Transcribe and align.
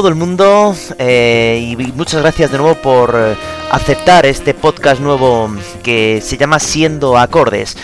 Todo 0.00 0.08
el 0.08 0.14
mundo 0.14 0.74
eh, 0.96 1.76
y 1.78 1.92
muchas 1.92 2.22
gracias 2.22 2.50
de 2.50 2.56
nuevo 2.56 2.74
por 2.76 3.14
eh, 3.14 3.36
aceptar 3.70 4.24
este 4.24 4.54
podcast 4.54 4.98
nuevo 4.98 5.54
que 5.82 6.22
se 6.22 6.38
llama 6.38 6.58
Siendo 6.58 7.18
Acordes. 7.18 7.76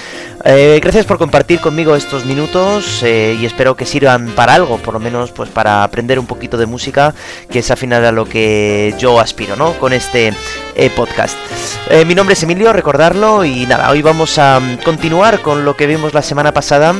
Eh, 0.42 0.80
gracias 0.82 1.04
por 1.04 1.18
compartir 1.18 1.60
conmigo 1.60 1.94
estos 1.94 2.24
minutos 2.24 3.02
y 3.02 3.44
espero 3.44 3.76
que 3.76 3.84
sirvan 3.84 4.28
para 4.28 4.54
algo, 4.54 4.78
por 4.78 4.94
lo 4.94 5.00
menos 5.00 5.30
pues 5.30 5.50
para 5.50 5.84
aprender 5.84 6.18
un 6.18 6.24
poquito 6.24 6.56
de 6.56 6.64
música, 6.64 7.14
que 7.50 7.58
es 7.58 7.70
al 7.70 7.76
final 7.76 8.02
a 8.06 8.12
lo 8.12 8.24
que 8.24 8.94
yo 8.98 9.20
aspiro, 9.20 9.54
¿no? 9.54 9.74
Con 9.74 9.92
este 9.92 10.32
podcast. 10.96 11.36
mi 12.06 12.14
nombre 12.14 12.32
es 12.32 12.42
Emilio, 12.42 12.72
recordarlo 12.72 13.44
y 13.44 13.66
nada, 13.66 13.90
hoy 13.90 14.00
vamos 14.00 14.38
a 14.38 14.58
mm, 14.58 14.78
continuar 14.84 15.42
con 15.42 15.66
lo 15.66 15.76
que 15.76 15.86
vimos 15.86 16.14
la 16.14 16.22
semana 16.22 16.54
pasada 16.54 16.94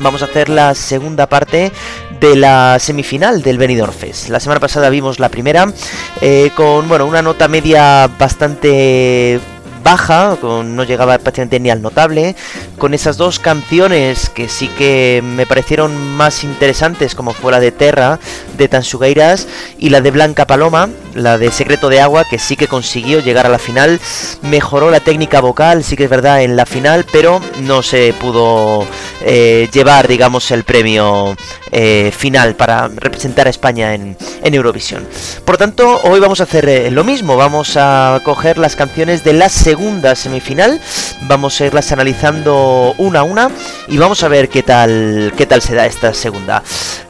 vamos 0.00 0.22
a 0.22 0.26
hacer 0.26 0.48
la 0.48 0.74
segunda 0.74 1.26
parte 1.26 1.72
de 2.20 2.36
la 2.36 2.78
semifinal 2.78 3.42
del 3.42 3.58
Benidorm 3.58 3.92
Fest. 3.92 4.28
La 4.28 4.40
semana 4.40 4.60
pasada 4.60 4.90
vimos 4.90 5.18
la 5.18 5.28
primera 5.28 5.72
eh, 6.20 6.50
con 6.54 6.88
bueno 6.88 7.06
una 7.06 7.22
nota 7.22 7.48
media 7.48 8.08
bastante 8.18 9.40
baja, 9.82 10.36
con, 10.40 10.76
no 10.76 10.84
llegaba 10.84 11.18
prácticamente 11.18 11.60
ni 11.60 11.70
al 11.70 11.80
notable, 11.80 12.36
con 12.76 12.94
esas 12.94 13.16
dos 13.16 13.38
canciones 13.38 14.28
que 14.28 14.48
sí 14.48 14.68
que 14.68 15.22
me 15.24 15.46
parecieron 15.46 15.96
más 15.96 16.44
interesantes, 16.44 17.14
como 17.14 17.32
fue 17.32 17.52
la 17.52 17.60
de 17.60 17.72
Terra, 17.72 18.18
de 18.56 18.68
Tansugeiras, 18.68 19.46
y 19.78 19.90
la 19.90 20.00
de 20.00 20.10
Blanca 20.10 20.46
Paloma, 20.46 20.90
la 21.14 21.38
de 21.38 21.50
Secreto 21.50 21.88
de 21.88 22.00
Agua, 22.00 22.24
que 22.24 22.38
sí 22.38 22.56
que 22.56 22.68
consiguió 22.68 23.20
llegar 23.20 23.46
a 23.46 23.48
la 23.48 23.58
final, 23.58 24.00
mejoró 24.42 24.90
la 24.90 25.00
técnica 25.00 25.40
vocal, 25.40 25.84
sí 25.84 25.96
que 25.96 26.04
es 26.04 26.10
verdad, 26.10 26.42
en 26.42 26.56
la 26.56 26.66
final, 26.66 27.04
pero 27.10 27.40
no 27.62 27.82
se 27.82 28.12
pudo 28.14 28.86
eh, 29.24 29.68
llevar, 29.72 30.06
digamos, 30.08 30.50
el 30.50 30.64
premio 30.64 31.36
eh, 31.72 32.12
final 32.16 32.54
para 32.54 32.88
representar 32.88 33.46
a 33.46 33.50
España 33.50 33.94
en, 33.94 34.16
Eurovisión. 34.42 35.06
Por 35.44 35.56
tanto, 35.56 36.00
hoy 36.04 36.20
vamos 36.20 36.40
a 36.40 36.44
hacer 36.44 36.68
eh, 36.68 36.90
lo 36.90 37.04
mismo, 37.04 37.36
vamos 37.36 37.76
a 37.76 38.20
coger 38.24 38.58
las 38.58 38.76
canciones 38.76 39.22
de 39.24 39.34
la 39.34 39.48
segunda 39.48 40.14
semifinal, 40.14 40.80
vamos 41.22 41.60
a 41.60 41.66
irlas 41.66 41.92
analizando 41.92 42.94
una 42.98 43.20
a 43.20 43.22
una 43.24 43.50
y 43.88 43.98
vamos 43.98 44.22
a 44.22 44.28
ver 44.28 44.48
qué 44.48 44.62
tal, 44.62 45.32
qué 45.36 45.46
tal 45.46 45.60
se 45.60 45.74
da 45.74 45.86
esta 45.86 46.14
segunda. 46.14 46.62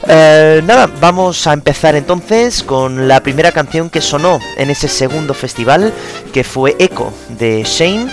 Nada, 0.05 0.89
vamos 0.99 1.47
a 1.47 1.53
empezar 1.53 1.95
entonces 1.95 2.63
con 2.63 3.07
la 3.07 3.21
primera 3.21 3.51
canción 3.51 3.88
que 3.89 4.01
sonó 4.01 4.39
en 4.57 4.69
ese 4.69 4.87
segundo 4.87 5.33
festival, 5.33 5.93
que 6.33 6.43
fue 6.43 6.75
Echo 6.79 7.13
de 7.29 7.63
Shane 7.63 8.09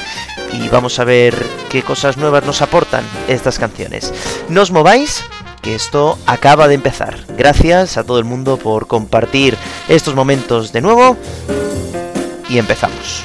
y 0.53 0.69
vamos 0.69 0.99
a 0.99 1.05
ver 1.05 1.35
qué 1.71 1.83
cosas 1.83 2.17
nuevas 2.17 2.45
nos 2.45 2.63
aportan 2.63 3.05
estas 3.29 3.59
canciones. 3.59 4.13
No 4.49 4.62
os 4.62 4.71
mováis, 4.71 5.25
que 5.62 5.75
esto 5.75 6.19
acaba 6.27 6.69
de 6.69 6.75
empezar. 6.75 7.19
Gracias 7.37 7.97
a 7.97 8.05
todo 8.05 8.19
el 8.19 8.25
mundo 8.25 8.56
por 8.56 8.87
compartir 8.87 9.56
estos 9.89 10.15
momentos 10.15 10.73
de 10.73 10.81
nuevo 10.81 11.17
y 12.49 12.59
empezamos. 12.59 13.25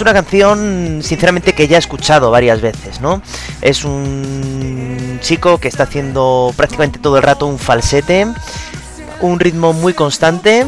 Es 0.00 0.02
una 0.02 0.14
canción, 0.14 1.00
sinceramente, 1.02 1.52
que 1.52 1.68
ya 1.68 1.76
he 1.76 1.78
escuchado 1.78 2.30
varias 2.30 2.62
veces, 2.62 3.02
¿no? 3.02 3.20
Es 3.60 3.84
un 3.84 5.18
chico 5.20 5.58
que 5.58 5.68
está 5.68 5.82
haciendo 5.82 6.54
prácticamente 6.56 6.98
todo 6.98 7.18
el 7.18 7.22
rato 7.22 7.44
un 7.46 7.58
falsete, 7.58 8.26
un 9.20 9.38
ritmo 9.38 9.74
muy 9.74 9.92
constante 9.92 10.66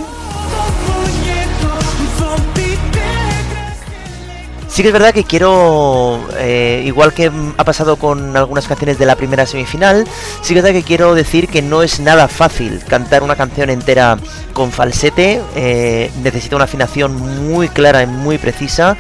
Sí 4.73 4.81
que 4.81 4.89
es 4.89 4.95
verdad 4.95 5.13
que 5.13 5.25
quiero, 5.25 6.19
eh, 6.39 6.83
igual 6.87 7.13
que 7.13 7.31
ha 7.59 7.63
pasado 7.65 7.97
con 7.97 8.35
algunas 8.39 8.67
canciones 8.67 8.99
de 8.99 9.05
la 9.05 9.17
primera 9.17 9.45
semifinal, 9.45 10.09
sí 10.41 10.55
que 10.55 10.61
es 10.61 10.65
verdad 10.65 10.79
que 10.79 10.83
quiero 10.83 11.15
decir 11.15 11.49
que 11.49 11.61
no 11.61 11.83
es 11.83 12.01
nada 12.01 12.27
fácil 12.27 12.81
cantar 12.89 13.23
una 13.23 13.37
canción 13.37 13.69
entera 13.69 14.17
con 14.55 14.73
falsete, 14.73 15.43
eh, 15.57 16.11
necesita 16.23 16.57
una 16.57 16.65
afinación 16.65 17.15
muy 17.51 17.69
clara 17.69 18.03
y 18.03 18.07
muy 18.07 18.39
precisa 18.39 18.97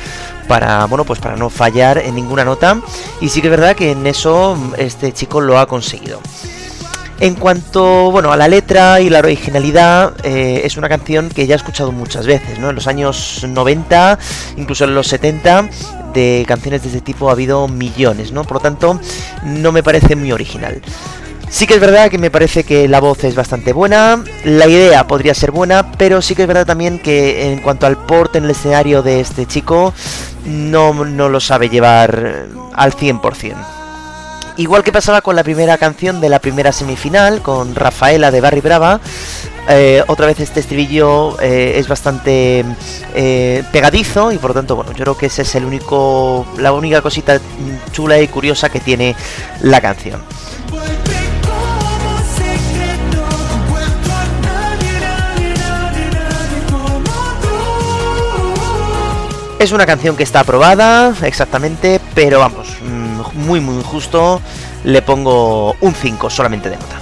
para, 0.47 0.84
bueno, 0.84 1.06
pues 1.06 1.21
para 1.21 1.37
no 1.37 1.49
fallar 1.49 1.97
en 1.97 2.16
ninguna 2.16 2.44
nota, 2.44 2.78
y 3.22 3.31
sí 3.31 3.41
que 3.41 3.47
es 3.47 3.53
verdad 3.53 3.75
que 3.75 3.93
en 3.93 4.06
eso 4.06 4.59
este 4.77 5.15
chico 5.15 5.41
lo 5.41 5.59
ha 5.59 5.65
conseguido. 5.65 6.21
En 7.21 7.34
cuanto 7.34 8.11
bueno, 8.11 8.33
a 8.33 8.37
la 8.37 8.49
letra 8.49 9.00
y 9.00 9.09
la 9.09 9.21
originalidad, 9.21 10.15
eh, 10.25 10.62
es 10.65 10.77
una 10.77 10.89
canción 10.89 11.28
que 11.28 11.47
ya 11.47 11.55
he 11.55 11.56
escuchado 11.56 11.93
muchas 11.93 12.27
veces, 12.27 12.59
¿no? 12.59 12.71
En 12.71 12.75
los 12.75 12.87
años 12.89 13.47
90, 13.49 14.19
incluso 14.56 14.84
en 14.84 14.95
los 14.95 15.06
70, 15.06 15.69
de 16.12 16.45
canciones 16.47 16.83
de 16.83 16.89
este 16.89 17.00
tipo 17.00 17.28
ha 17.28 17.33
habido 17.33 17.69
millones, 17.69 18.33
¿no? 18.33 18.45
Por 18.45 18.55
lo 18.55 18.61
tanto, 18.61 19.00
no 19.45 19.73
me 19.73 19.83
parece 19.83 20.17
muy 20.17 20.33
original. 20.33 20.83
Sí 21.49 21.67
que 21.67 21.75
es 21.75 21.81
verdad 21.81 22.11
que 22.11 22.17
me 22.17 22.31
parece 22.31 22.65
que 22.65 22.89
la 22.89 22.99
voz 22.99 23.25
es 23.25 23.34
bastante 23.34 23.75
buena, 23.75 24.25
la 24.44 24.67
idea 24.67 25.06
podría 25.06 25.34
ser 25.34 25.50
buena, 25.50 25.93
pero 25.93 26.23
sí 26.23 26.34
que 26.34 26.43
es 26.43 26.49
verdad 26.49 26.65
también 26.65 26.99
que 26.99 27.53
en 27.53 27.61
cuanto 27.61 27.87
al 27.87 27.99
port 27.99 28.34
en 28.37 28.44
el 28.44 28.50
escenario 28.50 29.03
de 29.03 29.21
este 29.21 29.44
chico, 29.44 29.93
no, 30.47 31.05
no 31.05 31.29
lo 31.29 31.41
sabe 31.41 31.69
llevar 31.69 32.47
al 32.73 32.93
100%. 32.93 33.81
Igual 34.57 34.85
que 34.85 34.93
pasaba 34.93 35.23
con 35.23 35.35
la 35.35 35.45
primera 35.45 35.79
canción 35.79 36.21
de 36.21 36.29
la 36.29 36.39
primera 36.39 36.73
semifinal, 36.73 37.41
con 37.41 37.75
Rafaela 37.75 38.31
de 38.31 38.41
Barry 38.41 38.61
Brava, 38.61 39.01
eh, 39.69 40.03
otra 40.09 40.27
vez 40.27 40.41
este 40.41 40.61
estribillo 40.61 41.41
eh, 41.41 41.75
es 41.77 41.89
bastante 41.89 42.65
eh, 43.15 43.62
pegadizo 43.73 44.33
y 44.33 44.39
por 44.39 44.51
lo 44.51 44.55
tanto, 44.55 44.77
bueno, 44.77 44.93
yo 44.93 45.05
creo 45.05 45.17
que 45.17 45.27
ese 45.27 45.43
es 45.43 45.55
el 45.55 45.65
único, 45.65 46.47
la 46.59 46.73
única 46.73 47.01
cosita 47.01 47.41
chula 47.93 48.21
y 48.21 48.29
curiosa 48.29 48.69
que 48.69 48.81
tiene 48.81 49.17
la 49.62 49.81
canción. 49.81 50.21
Es 59.62 59.70
una 59.70 59.87
canción 59.87 60.17
que 60.17 60.25
está 60.25 60.41
aprobada, 60.41 61.14
exactamente, 61.23 62.00
pero 62.17 62.41
vamos, 62.41 62.67
mm, 62.82 63.47
muy 63.47 63.61
muy 63.61 63.81
justo, 63.85 64.43
le 64.82 65.03
pongo 65.03 65.76
un 65.81 65.94
5 65.94 66.29
solamente 66.31 66.69
de 66.69 66.75
nota. 66.79 66.97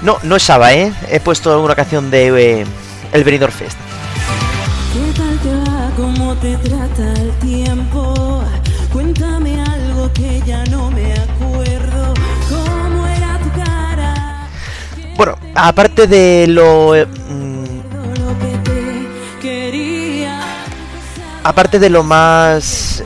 No, 0.00 0.18
no 0.22 0.36
es 0.36 0.42
Saba, 0.42 0.72
¿eh? 0.72 0.94
He 1.10 1.20
puesto 1.20 1.62
una 1.62 1.74
canción 1.74 2.10
de 2.10 2.60
eh, 2.60 2.66
El 3.12 3.22
Benidorm 3.22 3.52
Fest. 3.52 3.85
¿Cómo 5.96 6.34
te 6.36 6.54
trata 6.58 7.12
el 7.14 7.30
tiempo? 7.38 8.42
Cuéntame 8.92 9.58
algo 9.62 10.12
que 10.12 10.42
ya 10.44 10.62
no 10.66 10.90
me 10.90 11.14
acuerdo. 11.14 12.12
¿Cómo 12.50 13.06
era 13.06 13.38
tu 13.38 13.50
cara? 13.58 14.48
Bueno, 15.16 15.38
aparte 15.54 16.06
de 16.06 16.46
lo... 16.48 16.94
Eh, 16.94 17.06
aparte 21.42 21.78
de 21.78 21.88
lo 21.88 22.02
más 22.02 23.02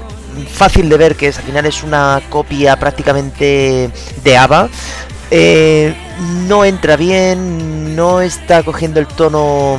fácil 0.53 0.89
de 0.89 0.97
ver, 0.97 1.15
que 1.15 1.29
es, 1.29 1.39
al 1.39 1.45
final 1.45 1.67
es 1.67 1.85
una 1.85 2.21
copia 2.29 2.77
prácticamente 2.77 3.89
de 4.25 4.37
ABBA, 4.37 4.69
eh, 5.31 5.95
no 6.49 6.65
entra 6.65 6.97
bien, 6.97 7.95
no 7.95 8.21
está 8.21 8.65
cogiendo 8.65 8.99
el 8.99 9.07
tono 9.07 9.79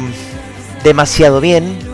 demasiado 0.84 1.42
bien 1.42 1.91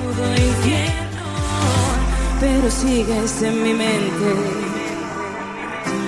sigues 2.82 3.42
en 3.42 3.64
mi 3.64 3.74
mente. 3.74 4.30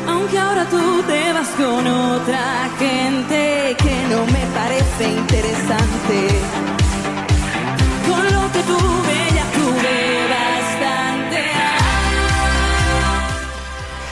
Aunque 0.07 0.37
ahora 0.37 0.65
tú 0.69 1.01
te 1.07 1.33
vas 1.33 1.49
con 1.49 1.87
otra 1.87 2.69
gente 2.77 3.75
que 3.83 3.95
no 4.11 4.25
me 4.27 4.45
parece 4.53 5.03
interesante. 5.21 6.17
Con 8.07 8.23
lo 8.35 8.51
que 8.51 8.61
tuve 8.63 9.17
ya 9.35 9.45
tuve 9.59 9.97
bastante. 10.37 11.43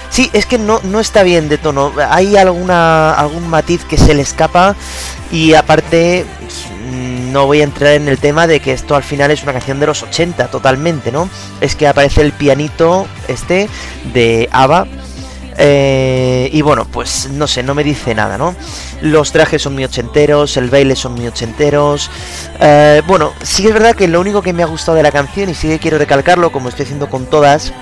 Sí, 0.09 0.29
es 0.33 0.45
que 0.45 0.57
no, 0.57 0.79
no 0.83 0.99
está 0.99 1.21
bien 1.23 1.49
de 1.49 1.57
tono. 1.57 1.93
Hay 2.09 2.37
alguna 2.37 3.13
algún 3.13 3.47
matiz 3.49 3.85
que 3.85 3.97
se 3.97 4.15
le 4.15 4.23
escapa 4.23 4.75
y 5.31 5.53
aparte 5.53 6.25
no 7.31 7.45
voy 7.45 7.61
a 7.61 7.63
entrar 7.63 7.93
en 7.93 8.07
el 8.07 8.17
tema 8.17 8.47
de 8.47 8.59
que 8.59 8.73
esto 8.73 8.95
al 8.95 9.03
final 9.03 9.31
es 9.31 9.43
una 9.43 9.53
canción 9.53 9.79
de 9.79 9.87
los 9.87 10.03
80 10.03 10.47
totalmente, 10.47 11.11
¿no? 11.11 11.29
Es 11.61 11.75
que 11.75 11.87
aparece 11.87 12.21
el 12.21 12.31
pianito 12.31 13.07
este 13.27 13.69
de 14.13 14.49
ABBA 14.51 14.87
eh, 15.59 16.49
y 16.53 16.61
bueno, 16.61 16.85
pues 16.85 17.29
no 17.31 17.47
sé, 17.47 17.63
no 17.63 17.73
me 17.73 17.83
dice 17.83 18.13
nada, 18.13 18.37
¿no? 18.37 18.55
Los 19.01 19.31
trajes 19.31 19.61
son 19.61 19.73
muy 19.73 19.83
ochenteros, 19.83 20.55
el 20.57 20.69
baile 20.69 20.95
son 20.95 21.13
muy 21.13 21.27
ochenteros. 21.27 22.11
Eh, 22.59 23.01
bueno, 23.07 23.33
sí 23.41 23.67
es 23.67 23.73
verdad 23.73 23.95
que 23.95 24.07
lo 24.07 24.21
único 24.21 24.41
que 24.41 24.53
me 24.53 24.61
ha 24.63 24.67
gustado 24.67 24.95
de 24.95 25.03
la 25.03 25.11
canción, 25.11 25.49
y 25.49 25.55
sí 25.55 25.67
que 25.67 25.79
quiero 25.79 25.97
recalcarlo, 25.97 26.51
como 26.51 26.69
estoy 26.69 26.83
haciendo 26.83 27.09
con 27.09 27.25
todas, 27.25 27.73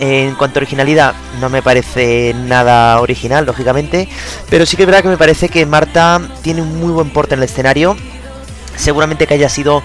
en 0.00 0.34
cuanto 0.36 0.58
a 0.58 0.60
originalidad, 0.60 1.14
no 1.40 1.50
me 1.50 1.60
parece 1.60 2.34
nada 2.34 3.00
original, 3.00 3.44
lógicamente, 3.44 4.08
pero 4.48 4.64
sí 4.64 4.76
que 4.76 4.84
es 4.84 4.86
verdad 4.86 5.02
que 5.02 5.08
me 5.08 5.18
parece 5.18 5.48
que 5.48 5.66
Marta 5.66 6.20
tiene 6.42 6.62
un 6.62 6.80
muy 6.80 6.92
buen 6.92 7.10
porte 7.10 7.34
en 7.34 7.40
el 7.40 7.44
escenario. 7.44 7.96
Seguramente 8.78 9.26
que 9.26 9.34
haya 9.34 9.48
sido 9.48 9.82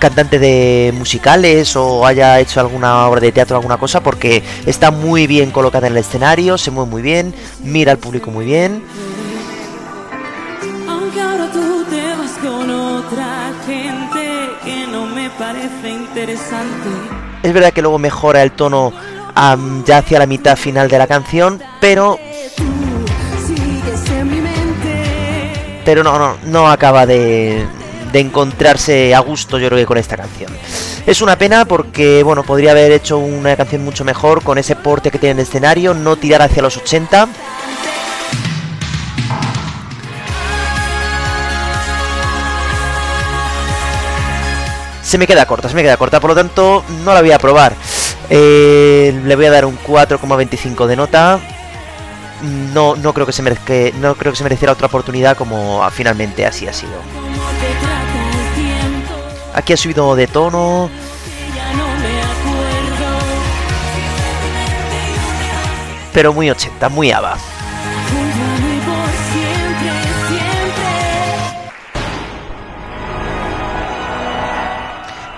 cantante 0.00 0.40
de 0.40 0.92
musicales 0.96 1.76
o 1.76 2.04
haya 2.04 2.40
hecho 2.40 2.58
alguna 2.58 3.06
obra 3.06 3.20
de 3.20 3.30
teatro 3.30 3.56
alguna 3.56 3.78
cosa 3.78 4.02
porque 4.02 4.42
está 4.66 4.90
muy 4.90 5.28
bien 5.28 5.52
colocada 5.52 5.86
en 5.86 5.92
el 5.92 6.00
escenario, 6.00 6.58
se 6.58 6.72
mueve 6.72 6.90
muy 6.90 7.02
bien, 7.02 7.32
mira 7.62 7.92
al 7.92 7.98
público 7.98 8.32
muy 8.32 8.44
bien. 8.44 8.82
Aunque 10.88 11.20
ahora 11.20 11.48
tú 11.52 11.84
te 11.88 12.14
vas 12.16 12.32
con 12.42 12.68
otra 12.68 13.52
gente 13.64 14.50
que 14.64 14.86
no 14.88 15.06
me 15.06 15.30
parece 15.30 15.88
interesante. 15.88 16.88
Es 17.44 17.52
verdad 17.52 17.72
que 17.72 17.80
luego 17.80 18.00
mejora 18.00 18.42
el 18.42 18.50
tono 18.50 18.92
ya 19.86 19.98
hacia 19.98 20.18
la 20.18 20.26
mitad 20.26 20.56
final 20.56 20.88
de 20.88 20.98
la 20.98 21.06
canción, 21.06 21.62
pero 21.80 22.18
pero 25.84 26.04
no, 26.04 26.18
no, 26.18 26.36
no 26.44 26.68
acaba 26.68 27.06
de, 27.06 27.66
de 28.12 28.20
encontrarse 28.20 29.14
a 29.14 29.20
gusto 29.20 29.58
yo 29.58 29.68
creo 29.68 29.78
que 29.78 29.86
con 29.86 29.98
esta 29.98 30.16
canción. 30.16 30.52
Es 31.06 31.22
una 31.22 31.36
pena 31.36 31.64
porque, 31.64 32.22
bueno, 32.22 32.42
podría 32.42 32.72
haber 32.72 32.92
hecho 32.92 33.18
una 33.18 33.56
canción 33.56 33.84
mucho 33.84 34.04
mejor 34.04 34.42
con 34.42 34.58
ese 34.58 34.76
porte 34.76 35.10
que 35.10 35.18
tiene 35.18 35.32
en 35.32 35.38
el 35.38 35.42
escenario, 35.44 35.94
no 35.94 36.16
tirar 36.16 36.42
hacia 36.42 36.62
los 36.62 36.76
80. 36.76 37.28
Se 45.02 45.18
me 45.18 45.26
queda 45.26 45.46
corta, 45.46 45.68
se 45.68 45.74
me 45.74 45.82
queda 45.82 45.96
corta, 45.96 46.20
por 46.20 46.30
lo 46.30 46.36
tanto 46.36 46.84
no 47.04 47.12
la 47.12 47.20
voy 47.20 47.32
a 47.32 47.38
probar. 47.38 47.74
Eh, 48.30 49.20
le 49.24 49.36
voy 49.36 49.46
a 49.46 49.50
dar 49.50 49.66
un 49.66 49.76
4,25 49.78 50.86
de 50.86 50.96
nota 50.96 51.40
no, 52.42 52.96
no 52.96 53.14
creo 53.14 53.26
que 53.26 53.32
se 53.32 53.42
merezca, 53.42 53.74
no 53.98 54.14
creo 54.14 54.32
que 54.32 54.36
se 54.36 54.44
mereciera 54.44 54.72
otra 54.72 54.86
oportunidad 54.86 55.36
como 55.36 55.88
finalmente 55.90 56.44
así 56.44 56.66
ha 56.66 56.72
sido. 56.72 57.31
Aquí 59.54 59.72
ha 59.74 59.76
subido 59.76 60.14
de 60.16 60.26
tono, 60.26 60.88
pero 66.12 66.32
muy 66.32 66.50
80, 66.50 66.88
muy 66.88 67.10
ABBA. 67.10 67.36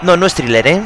No, 0.03 0.17
no 0.17 0.27
es 0.27 0.35
thriller, 0.35 0.67
¿eh? 0.67 0.83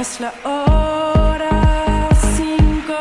Es 0.00 0.20
la 0.20 0.32
hora 0.44 2.08
cinco. 2.36 2.94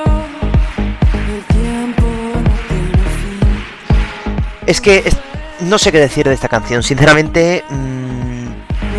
El 1.27 1.43
tiempo 1.55 2.07
no 2.43 2.49
tiene 2.67 3.03
fin. 3.19 3.65
Es 4.65 4.81
que 4.81 5.03
es- 5.05 5.17
no 5.61 5.77
sé 5.77 5.91
qué 5.91 5.99
decir 5.99 6.27
de 6.27 6.33
esta 6.33 6.47
canción, 6.49 6.83
sinceramente. 6.83 7.63
mm, 7.69 8.45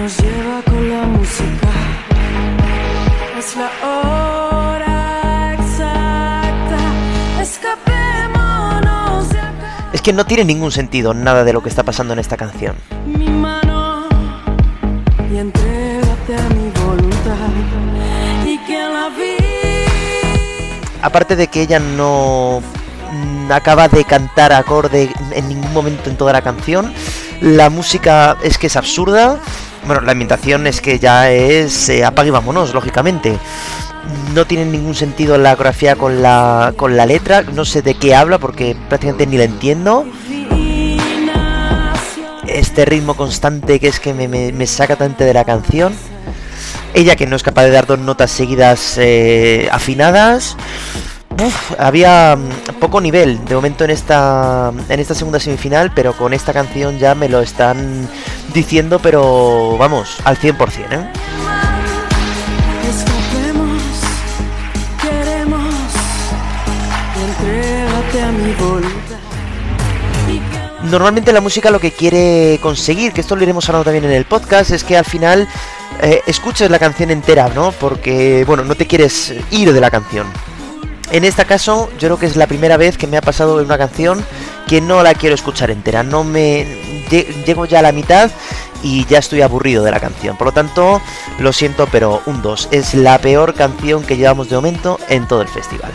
Nos 0.02 0.16
lleva 0.18 0.62
con 0.64 0.88
la 0.90 1.02
música. 1.06 1.68
Es 3.38 3.56
la 3.56 3.70
hora 3.88 5.54
exacta. 5.54 6.78
Escapémonos 7.42 9.28
de 9.30 9.38
acá. 9.38 9.88
es 9.92 10.00
que 10.00 10.12
no 10.12 10.24
tiene 10.24 10.44
ningún 10.44 10.72
sentido 10.72 11.14
nada 11.14 11.44
de 11.44 11.52
lo 11.52 11.62
que 11.62 11.68
está 11.68 11.82
pasando 11.82 12.12
en 12.14 12.18
esta 12.20 12.36
canción. 12.36 12.76
Mi 13.06 13.28
mano 13.28 14.06
y 15.32 15.38
entrégate 15.38 16.34
a 16.36 16.48
mi 16.54 16.70
voluntad. 16.84 17.50
Y 18.46 18.58
que 18.66 18.78
la 18.78 19.08
vida. 19.10 19.36
Aparte 21.02 21.36
de 21.36 21.46
que 21.48 21.62
ella 21.62 21.78
no 21.78 22.62
acaba 23.52 23.88
de 23.88 24.04
cantar 24.04 24.52
acorde 24.52 25.10
en 25.32 25.48
ningún 25.48 25.72
momento 25.72 26.10
en 26.10 26.16
toda 26.16 26.32
la 26.32 26.42
canción, 26.42 26.92
la 27.40 27.70
música 27.70 28.36
es 28.42 28.58
que 28.58 28.68
es 28.68 28.76
absurda. 28.76 29.38
Bueno, 29.86 30.00
la 30.00 30.12
ambientación 30.12 30.66
es 30.66 30.80
que 30.80 30.98
ya 30.98 31.30
es 31.30 31.88
eh, 31.88 32.04
apague 32.04 32.28
y 32.28 32.32
vámonos, 32.32 32.74
lógicamente. 32.74 33.38
No 34.34 34.46
tiene 34.46 34.64
ningún 34.64 34.94
sentido 34.94 35.36
la 35.36 35.56
coreografía 35.56 35.96
con 35.96 36.22
la, 36.22 36.72
con 36.76 36.96
la 36.96 37.06
letra. 37.06 37.42
No 37.42 37.64
sé 37.64 37.82
de 37.82 37.94
qué 37.94 38.14
habla 38.14 38.38
porque 38.38 38.76
prácticamente 38.88 39.26
ni 39.26 39.36
la 39.36 39.44
entiendo. 39.44 40.06
Este 42.46 42.84
ritmo 42.84 43.14
constante 43.14 43.80
que 43.80 43.88
es 43.88 44.00
que 44.00 44.14
me, 44.14 44.66
saca 44.66 44.96
tanto 44.96 45.24
de 45.24 45.34
la 45.34 45.44
canción. 45.44 45.94
Ella 46.94 47.16
que 47.16 47.26
no 47.26 47.36
es 47.36 47.42
capaz 47.42 47.64
de 47.64 47.70
dar 47.70 47.86
dos 47.86 47.98
notas 47.98 48.30
seguidas 48.30 48.96
eh, 48.96 49.68
afinadas. 49.70 50.56
Uf, 51.42 51.72
había 51.78 52.34
mm, 52.36 52.78
poco 52.80 53.00
nivel 53.00 53.44
de 53.44 53.54
momento 53.54 53.84
en 53.84 53.90
esta 53.90 54.72
en 54.88 55.00
esta 55.00 55.14
segunda 55.14 55.38
semifinal, 55.38 55.92
pero 55.94 56.16
con 56.16 56.32
esta 56.32 56.52
canción 56.52 56.98
ya 56.98 57.14
me 57.14 57.28
lo 57.28 57.40
están 57.40 58.08
diciendo, 58.54 58.98
pero 58.98 59.76
vamos, 59.76 60.16
al 60.24 60.38
100%, 60.38 60.92
¿eh? 60.92 61.10
Escapemos, 62.88 63.82
queremos. 65.02 65.74
Entrégate 67.28 68.22
a 68.22 68.32
mi 68.32 68.52
voluntad. 68.54 69.18
Y 70.28 70.38
que 70.38 70.88
Normalmente 70.88 71.32
la 71.32 71.42
música 71.42 71.70
lo 71.70 71.80
que 71.80 71.90
quiere 71.90 72.58
conseguir, 72.62 73.12
que 73.12 73.20
esto 73.20 73.36
lo 73.36 73.42
iremos 73.42 73.68
hablando 73.68 73.84
también 73.84 74.04
en 74.04 74.12
el 74.12 74.24
podcast, 74.24 74.70
es 74.70 74.84
que 74.84 74.96
al 74.96 75.04
final 75.04 75.46
eh, 76.00 76.22
escuches 76.26 76.70
la 76.70 76.78
canción 76.78 77.10
entera, 77.10 77.50
¿no? 77.54 77.72
Porque, 77.72 78.44
bueno, 78.46 78.64
no 78.64 78.74
te 78.74 78.86
quieres 78.86 79.34
ir 79.50 79.72
de 79.72 79.80
la 79.80 79.90
canción. 79.90 80.26
En 81.12 81.24
este 81.24 81.44
caso, 81.44 81.88
yo 81.98 82.08
creo 82.08 82.18
que 82.18 82.26
es 82.26 82.36
la 82.36 82.46
primera 82.46 82.76
vez 82.76 82.98
que 82.98 83.06
me 83.06 83.16
ha 83.16 83.20
pasado 83.22 83.60
en 83.60 83.66
una 83.66 83.78
canción 83.78 84.24
que 84.66 84.80
no 84.80 85.02
la 85.02 85.14
quiero 85.14 85.34
escuchar 85.34 85.70
entera. 85.70 86.02
No 86.02 86.24
me 86.24 86.66
lle- 87.08 87.44
llego 87.44 87.64
ya 87.64 87.78
a 87.78 87.82
la 87.82 87.92
mitad 87.92 88.30
y 88.82 89.04
ya 89.06 89.18
estoy 89.18 89.40
aburrido 89.42 89.84
de 89.84 89.92
la 89.92 90.00
canción. 90.00 90.36
Por 90.36 90.48
lo 90.48 90.52
tanto, 90.52 91.00
lo 91.38 91.52
siento, 91.52 91.86
pero 91.90 92.22
un 92.26 92.42
2. 92.42 92.68
Es 92.72 92.94
la 92.94 93.18
peor 93.18 93.54
canción 93.54 94.02
que 94.02 94.16
llevamos 94.16 94.48
de 94.50 94.56
momento 94.56 94.98
en 95.08 95.26
todo 95.28 95.42
el 95.42 95.48
festival. 95.48 95.92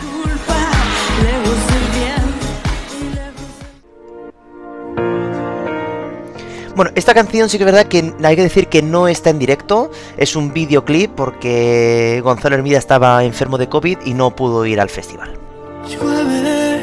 Bueno, 6.74 6.90
esta 6.94 7.12
canción 7.12 7.50
sí 7.50 7.58
que 7.58 7.64
es 7.64 7.66
verdad 7.66 7.86
que 7.86 8.14
hay 8.22 8.36
que 8.36 8.42
decir 8.42 8.68
que 8.68 8.80
no 8.80 9.06
está 9.06 9.28
en 9.28 9.38
directo, 9.38 9.90
es 10.16 10.36
un 10.36 10.54
videoclip 10.54 11.10
porque 11.14 12.20
Gonzalo 12.24 12.56
Hermida 12.56 12.78
estaba 12.78 13.22
enfermo 13.24 13.58
de 13.58 13.68
COVID 13.68 13.98
y 14.06 14.14
no 14.14 14.34
pudo 14.34 14.64
ir 14.64 14.80
al 14.80 14.88
festival. 14.88 15.38
Llueve, 15.86 16.80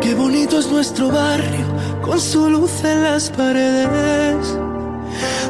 qué 0.00 0.14
bonito 0.14 0.58
es 0.58 0.70
nuestro 0.70 1.10
barrio, 1.10 1.66
con 2.02 2.18
su 2.18 2.48
luz 2.48 2.82
en 2.82 3.02
las 3.02 3.28
paredes. 3.30 4.56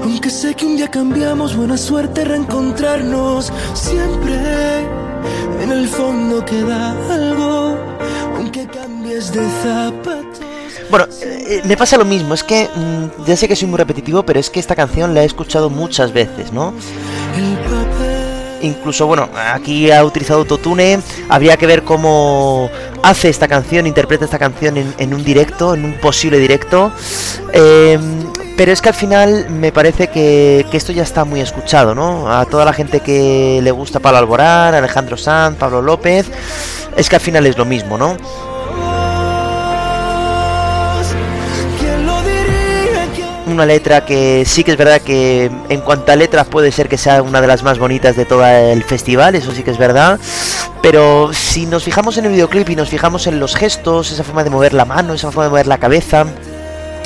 Aunque 0.03 0.31
sé 0.31 0.55
que 0.55 0.67
un 0.67 0.77
día 0.77 0.91
cambiamos, 0.91 1.57
buena 1.57 1.77
suerte 1.77 2.25
reencontrarnos. 2.25 3.53
Siempre 3.73 4.35
en 5.63 5.71
el 5.71 5.89
fondo 5.89 6.45
queda 6.45 6.91
algo, 7.09 7.79
aunque 8.37 8.67
cambies 8.67 9.33
de 9.33 9.49
zapatos. 9.63 10.54
Bueno, 10.91 11.07
eh, 11.23 11.63
me 11.65 11.77
pasa 11.77 11.97
lo 11.97 12.05
mismo, 12.05 12.35
es 12.35 12.45
que 12.45 12.69
mm, 12.75 13.25
ya 13.27 13.37
sé 13.37 13.49
que 13.49 13.57
soy 13.57 13.69
muy 13.69 13.79
repetitivo, 13.79 14.23
pero 14.25 14.39
es 14.39 14.51
que 14.51 14.61
esta 14.61 14.77
canción 14.77 15.15
la 15.15 15.23
he 15.23 15.27
escuchado 15.27 15.71
muchas 15.71 16.13
veces, 16.13 16.53
¿no? 16.53 16.75
Incluso, 18.63 19.07
bueno, 19.07 19.29
aquí 19.53 19.91
ha 19.91 20.03
utilizado 20.05 20.41
autotune, 20.41 20.99
habría 21.29 21.57
que 21.59 21.67
ver 21.67 21.83
cómo 21.83 22.71
hace 23.03 23.29
esta 23.29 23.47
canción, 23.47 23.87
interpreta 23.87 24.25
esta 24.25 24.39
canción 24.39 24.95
en, 24.99 25.15
un 25.15 25.23
directo, 25.23 25.75
en 25.75 25.85
un 25.85 25.95
posible 25.95 26.39
directo. 26.39 26.91
Eh, 27.53 27.99
pero 28.57 28.73
es 28.73 28.81
que 28.81 28.89
al 28.89 28.95
final 28.95 29.51
me 29.51 29.73
parece 29.73 30.09
que, 30.09 30.65
que 30.71 30.77
esto 30.77 30.93
ya 30.93 31.03
está 31.03 31.25
muy 31.25 31.41
escuchado, 31.41 31.95
¿no? 31.95 32.31
A 32.31 32.47
toda 32.47 32.65
la 32.65 32.73
gente 32.73 33.01
que 33.01 33.61
le 33.63 33.71
gusta 33.71 34.01
Pablo 34.01 34.19
Alborán, 34.19 34.75
Alejandro 34.75 35.17
Sanz, 35.17 35.59
Pablo 35.59 35.83
López, 35.83 36.31
es 36.97 37.09
que 37.09 37.17
al 37.17 37.23
final 37.23 37.47
es 37.47 37.59
lo 37.59 37.65
mismo, 37.65 37.99
¿no? 37.99 38.17
Una 43.55 43.67
letra 43.67 44.05
que 44.05 44.45
sí 44.47 44.65
que 44.65 44.73
es 44.73 44.77
verdad 44.77 45.01
que 45.01 45.51
en 45.69 45.81
cuanto 45.81 46.13
a 46.13 46.17
letras 46.17 46.47
puede 46.47 46.73
ser 46.73 46.89
que 46.89 46.99
sea 46.99 47.23
una 47.23 47.41
de 47.41 47.47
las 47.47 47.63
más 47.63 47.79
bonitas 47.79 48.17
de 48.17 48.25
todo 48.25 48.45
el 48.47 48.83
festival, 48.85 49.35
eso 49.35 49.53
sí 49.53 49.63
que 49.63 49.71
es 49.71 49.79
verdad. 49.79 50.19
Pero 50.83 51.33
si 51.33 51.67
nos 51.67 51.85
fijamos 51.85 52.19
en 52.19 52.27
el 52.27 52.33
videoclip 52.33 52.69
y 52.71 52.77
nos 52.77 52.91
fijamos 52.91 53.27
en 53.27 53.41
los 53.41 53.57
gestos, 53.57 54.13
esa 54.13 54.25
forma 54.25 54.45
de 54.45 54.51
mover 54.51 54.75
la 54.75 54.85
mano, 54.85 55.15
esa 55.15 55.29
forma 55.29 55.45
de 55.45 55.51
mover 55.51 55.67
la 55.67 55.79
cabeza, 55.79 56.27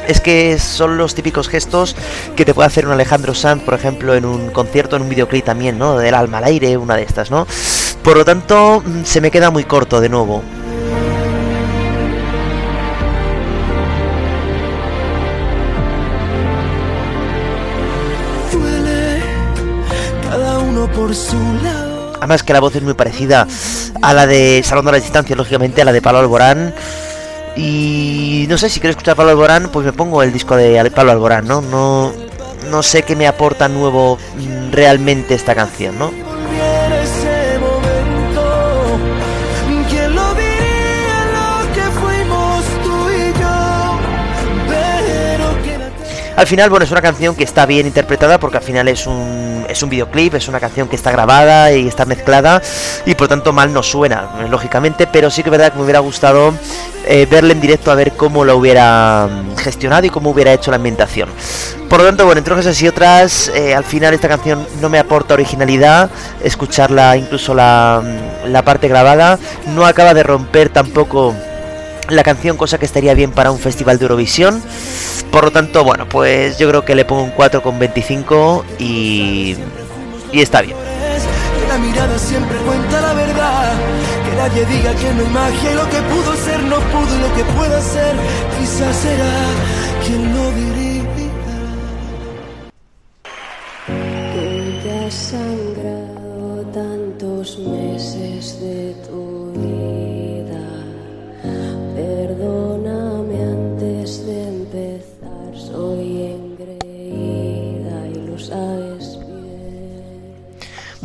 es 0.09 0.21
que 0.21 0.59
son 0.59 0.97
los 0.97 1.15
típicos 1.15 1.49
gestos 1.49 1.95
que 2.35 2.45
te 2.45 2.55
puede 2.55 2.67
hacer 2.67 2.87
un 2.87 2.93
Alejandro 2.93 3.35
Sanz, 3.35 3.63
por 3.63 3.75
ejemplo, 3.75 4.15
en 4.15 4.25
un 4.25 4.51
concierto, 4.51 4.97
en 4.97 5.03
un 5.03 5.09
videoclip 5.09 5.45
también, 5.45 5.79
¿no? 5.79 5.97
Del 5.99 6.15
alma 6.15 6.39
al 6.39 6.45
aire, 6.45 6.77
una 6.77 6.97
de 6.97 7.03
estas, 7.03 7.31
¿no? 7.31 7.47
Por 8.03 8.17
lo 8.17 8.25
tanto, 8.25 8.83
mm, 8.85 9.05
se 9.05 9.21
me 9.21 9.31
queda 9.31 9.51
muy 9.51 9.65
corto 9.65 10.01
de 10.01 10.09
nuevo. 10.09 10.43
Además 22.19 22.43
que 22.43 22.53
la 22.53 22.61
voz 22.61 22.75
es 22.75 22.83
muy 22.83 22.95
parecida 22.95 23.47
a 24.03 24.13
la 24.13 24.27
de 24.27 24.63
Salón 24.65 24.89
a 24.89 24.93
la 24.93 24.99
Distancia, 24.99 25.37
lógicamente, 25.37 25.83
a 25.83 25.85
la 25.85 25.93
de 25.93 26.03
Pablo 26.03 26.19
Alborán. 26.19 26.75
Y 27.57 28.47
no 28.49 28.59
sé, 28.59 28.69
si 28.69 28.81
quiero 28.81 28.91
escuchar 28.91 29.17
Pablo 29.17 29.33
Alborán, 29.33 29.71
pues 29.73 29.87
me 29.87 29.93
pongo 29.93 30.23
el 30.23 30.33
disco 30.33 30.57
de 30.57 30.91
Pablo 30.91 31.13
Alborán, 31.13 31.47
¿no? 31.47 31.61
No, 31.61 32.13
no 32.71 32.83
sé 32.83 33.03
qué 33.03 33.17
me 33.17 33.27
aporta 33.27 33.69
nuevo 33.69 34.19
mm, 34.37 34.73
realmente 34.73 35.35
esta 35.35 35.55
canción, 35.55 35.99
¿no? 35.99 36.28
Al 46.39 46.47
final, 46.47 46.71
bueno, 46.71 46.85
es 46.85 46.93
una 46.93 47.03
canción 47.03 47.35
que 47.35 47.43
está 47.43 47.67
bien 47.67 47.85
interpretada 47.85 48.39
porque 48.39 48.59
al 48.59 48.63
final 48.63 48.87
es 48.87 49.09
un, 49.09 49.67
es 49.69 49.83
un 49.83 49.91
videoclip, 49.91 50.35
es 50.35 50.47
una 50.47 50.61
canción 50.61 50.87
que 50.87 50.95
está 50.95 51.11
grabada 51.11 51.73
y 51.73 51.89
está 51.89 52.05
mezclada 52.05 52.63
y 53.05 53.17
por 53.17 53.27
tanto 53.27 53.53
mal 53.53 53.73
no 53.73 53.83
suena, 53.83 54.47
lógicamente, 54.49 55.09
pero 55.09 55.31
sí 55.31 55.43
que 55.43 55.49
es 55.49 55.51
verdad 55.51 55.73
que 55.73 55.79
me 55.79 55.83
hubiera 55.83 55.99
gustado 55.99 56.55
eh, 57.07 57.27
verle 57.29 57.55
en 57.55 57.61
directo 57.61 57.91
a 57.91 57.97
ver 57.97 58.13
cómo 58.13 58.45
lo 58.45 58.57
hubiera 58.57 59.27
mm, 59.29 59.57
gestionado 59.57 60.07
y 60.07 60.11
cómo 60.11 60.31
hubiera 60.31 60.53
hecho 60.53 60.71
la 60.71 60.77
ambientación. 60.77 61.29
Por 61.89 61.99
lo 61.99 62.07
tanto, 62.07 62.25
bueno, 62.25 62.39
entre 62.39 62.55
unas 62.55 62.83
y 62.83 62.87
otras, 62.87 63.49
eh, 63.49 63.75
al 63.75 63.83
final 63.83 64.15
esta 64.15 64.29
canción 64.29 64.65
no 64.81 64.89
me 64.89 65.01
aporta 65.01 65.35
originalidad, 65.35 66.09
escucharla 66.45 67.17
incluso 67.17 67.53
la, 67.53 68.01
mm, 68.01 68.53
la 68.53 68.63
parte 68.63 68.87
grabada, 68.87 69.41
no 69.67 69.85
acaba 69.85 70.15
de 70.15 70.23
romper 70.23 70.69
tampoco 70.69 71.35
la 72.09 72.23
canción, 72.23 72.57
cosa 72.57 72.79
que 72.79 72.87
estaría 72.87 73.15
bien 73.15 73.33
para 73.33 73.51
un 73.51 73.59
festival 73.59 73.99
de 73.99 74.05
Eurovisión. 74.05 74.63
Por 75.31 75.45
lo 75.45 75.51
tanto, 75.51 75.85
bueno, 75.85 76.09
pues 76.09 76.59
yo 76.59 76.69
creo 76.69 76.85
que 76.85 76.95
le 76.95 77.05
pongo 77.05 77.23
un 77.23 77.35
4,25 77.35 78.65
y, 78.79 79.57
y 80.33 80.41
está 80.41 80.63
bien. 80.63 80.77
Que 80.77 81.69
la 81.69 81.79
mirada 81.79 82.19
siempre 82.19 82.57
cuenta 82.59 83.01
la 83.01 83.13
verdad. 83.15 83.73
Que 84.25 84.37
nadie 84.37 84.67
diga 84.67 84.95
que 84.95 85.15
no 85.15 85.23
hay 85.23 85.33
magia 85.33 85.73
y 85.73 85.75
lo 85.75 85.91
que 85.91 86.03
pudo 86.03 86.35
ser 86.37 86.63
no 86.63 86.77
pudo 86.77 87.17
y 87.17 87.21
lo 87.21 87.35
que 87.35 87.45
pueda 87.57 87.81
ser 87.81 88.15
quizás 88.59 88.97
será 88.97 89.33
quien 90.05 90.35
lo 90.35 90.51
diría. 90.53 90.89
Tú 93.89 95.07
has 95.07 95.15
sangrado 95.15 96.63
tantos 96.73 97.59
meses 97.59 98.61
de 98.61 98.95
tu 99.07 99.18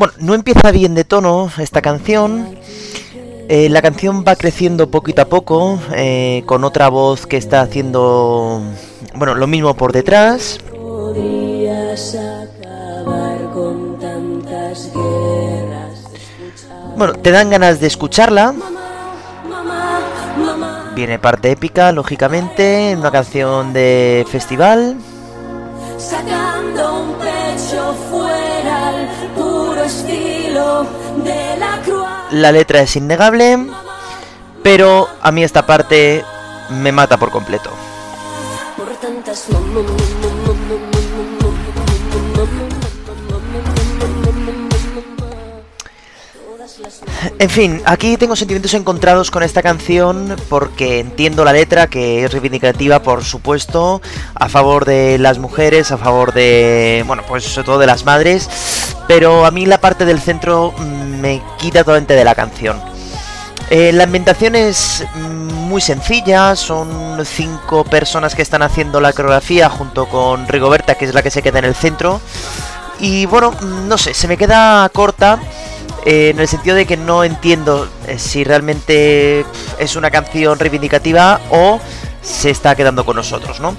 Bueno, 0.03 0.17
no 0.19 0.33
empieza 0.33 0.69
bien 0.71 0.95
de 0.95 1.05
tono 1.05 1.49
esta 1.59 1.81
canción. 1.81 2.57
Eh, 3.47 3.69
la 3.69 3.81
canción 3.81 4.25
va 4.27 4.35
creciendo 4.35 4.91
poquito 4.91 5.21
a 5.21 5.25
poco, 5.29 5.79
eh, 5.95 6.43
con 6.45 6.65
otra 6.65 6.89
voz 6.89 7.25
que 7.25 7.37
está 7.37 7.61
haciendo, 7.61 8.61
bueno, 9.15 9.33
lo 9.33 9.47
mismo 9.47 9.73
por 9.75 9.93
detrás. 9.93 10.59
Bueno, 16.97 17.13
te 17.13 17.31
dan 17.31 17.49
ganas 17.49 17.79
de 17.79 17.87
escucharla. 17.87 18.53
Viene 20.95 21.17
parte 21.17 21.49
épica, 21.49 21.93
lógicamente, 21.93 22.93
una 22.99 23.09
canción 23.09 23.71
de 23.71 24.25
festival. 24.29 24.97
Estilo 29.83 30.85
de 31.23 31.57
la 31.57 31.81
cruz. 31.83 32.07
La 32.31 32.51
letra 32.51 32.81
es 32.81 32.95
innegable, 32.95 33.67
pero 34.63 35.07
a 35.21 35.31
mí 35.31 35.43
esta 35.43 35.65
parte 35.65 36.23
me 36.69 36.91
mata 36.91 37.17
por 37.17 37.31
completo. 37.31 37.69
Por 38.77 38.89
tantas 38.95 39.45
En 47.39 47.49
fin, 47.49 47.81
aquí 47.85 48.17
tengo 48.17 48.35
sentimientos 48.35 48.73
encontrados 48.73 49.31
con 49.31 49.43
esta 49.43 49.61
canción 49.61 50.35
porque 50.49 50.99
entiendo 50.99 51.45
la 51.45 51.53
letra 51.53 51.87
que 51.87 52.25
es 52.25 52.31
reivindicativa, 52.31 53.01
por 53.01 53.23
supuesto, 53.23 54.01
a 54.35 54.49
favor 54.49 54.85
de 54.85 55.17
las 55.17 55.39
mujeres, 55.39 55.91
a 55.91 55.97
favor 55.97 56.33
de, 56.33 57.03
bueno, 57.07 57.23
pues 57.27 57.43
sobre 57.43 57.65
todo 57.65 57.79
de 57.79 57.87
las 57.87 58.05
madres, 58.05 58.49
pero 59.07 59.45
a 59.45 59.51
mí 59.51 59.65
la 59.65 59.79
parte 59.79 60.05
del 60.05 60.19
centro 60.19 60.73
mm, 60.77 61.19
me 61.21 61.41
quita 61.57 61.83
totalmente 61.83 62.15
de 62.15 62.23
la 62.23 62.35
canción. 62.35 62.81
Eh, 63.69 63.91
la 63.93 64.03
ambientación 64.03 64.55
es 64.55 65.05
muy 65.15 65.81
sencilla, 65.81 66.55
son 66.55 67.25
cinco 67.25 67.83
personas 67.83 68.35
que 68.35 68.41
están 68.41 68.61
haciendo 68.61 68.99
la 68.99 69.13
coreografía 69.13 69.69
junto 69.69 70.07
con 70.07 70.47
Rigoberta, 70.47 70.95
que 70.95 71.05
es 71.05 71.13
la 71.13 71.23
que 71.23 71.31
se 71.31 71.41
queda 71.41 71.59
en 71.59 71.65
el 71.65 71.75
centro. 71.75 72.19
Y 72.99 73.25
bueno, 73.25 73.51
mm, 73.51 73.87
no 73.87 73.97
sé, 73.97 74.13
se 74.13 74.27
me 74.27 74.37
queda 74.37 74.89
corta 74.89 75.39
eh, 76.05 76.29
en 76.29 76.39
el 76.39 76.47
sentido 76.47 76.75
de 76.75 76.85
que 76.85 76.97
no 76.97 77.23
entiendo 77.23 77.87
eh, 78.07 78.19
si 78.19 78.43
realmente 78.43 79.45
es 79.79 79.95
una 79.95 80.11
canción 80.11 80.59
reivindicativa 80.59 81.39
o 81.49 81.79
se 82.21 82.49
está 82.49 82.75
quedando 82.75 83.05
con 83.05 83.15
nosotros, 83.15 83.59
¿no? 83.59 83.75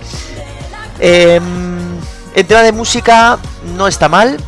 Em, 1.01 1.99
en 2.35 2.47
tema 2.47 2.63
de 2.63 2.73
música 2.73 3.39
no 3.77 3.89
está 3.89 4.09
mal. 4.09 4.39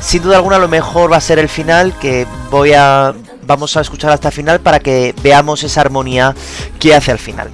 Sin 0.00 0.22
duda 0.22 0.36
alguna 0.36 0.58
lo 0.58 0.68
mejor 0.68 1.10
va 1.10 1.16
a 1.16 1.20
ser 1.20 1.38
el 1.38 1.48
final, 1.48 1.98
que 1.98 2.26
voy 2.50 2.74
a 2.74 3.14
vamos 3.46 3.76
a 3.76 3.80
escuchar 3.80 4.10
hasta 4.10 4.28
el 4.28 4.34
final 4.34 4.60
para 4.60 4.80
que 4.80 5.14
veamos 5.22 5.62
esa 5.62 5.80
armonía 5.80 6.34
que 6.78 6.94
hace 6.94 7.12
al 7.12 7.18
final. 7.18 7.50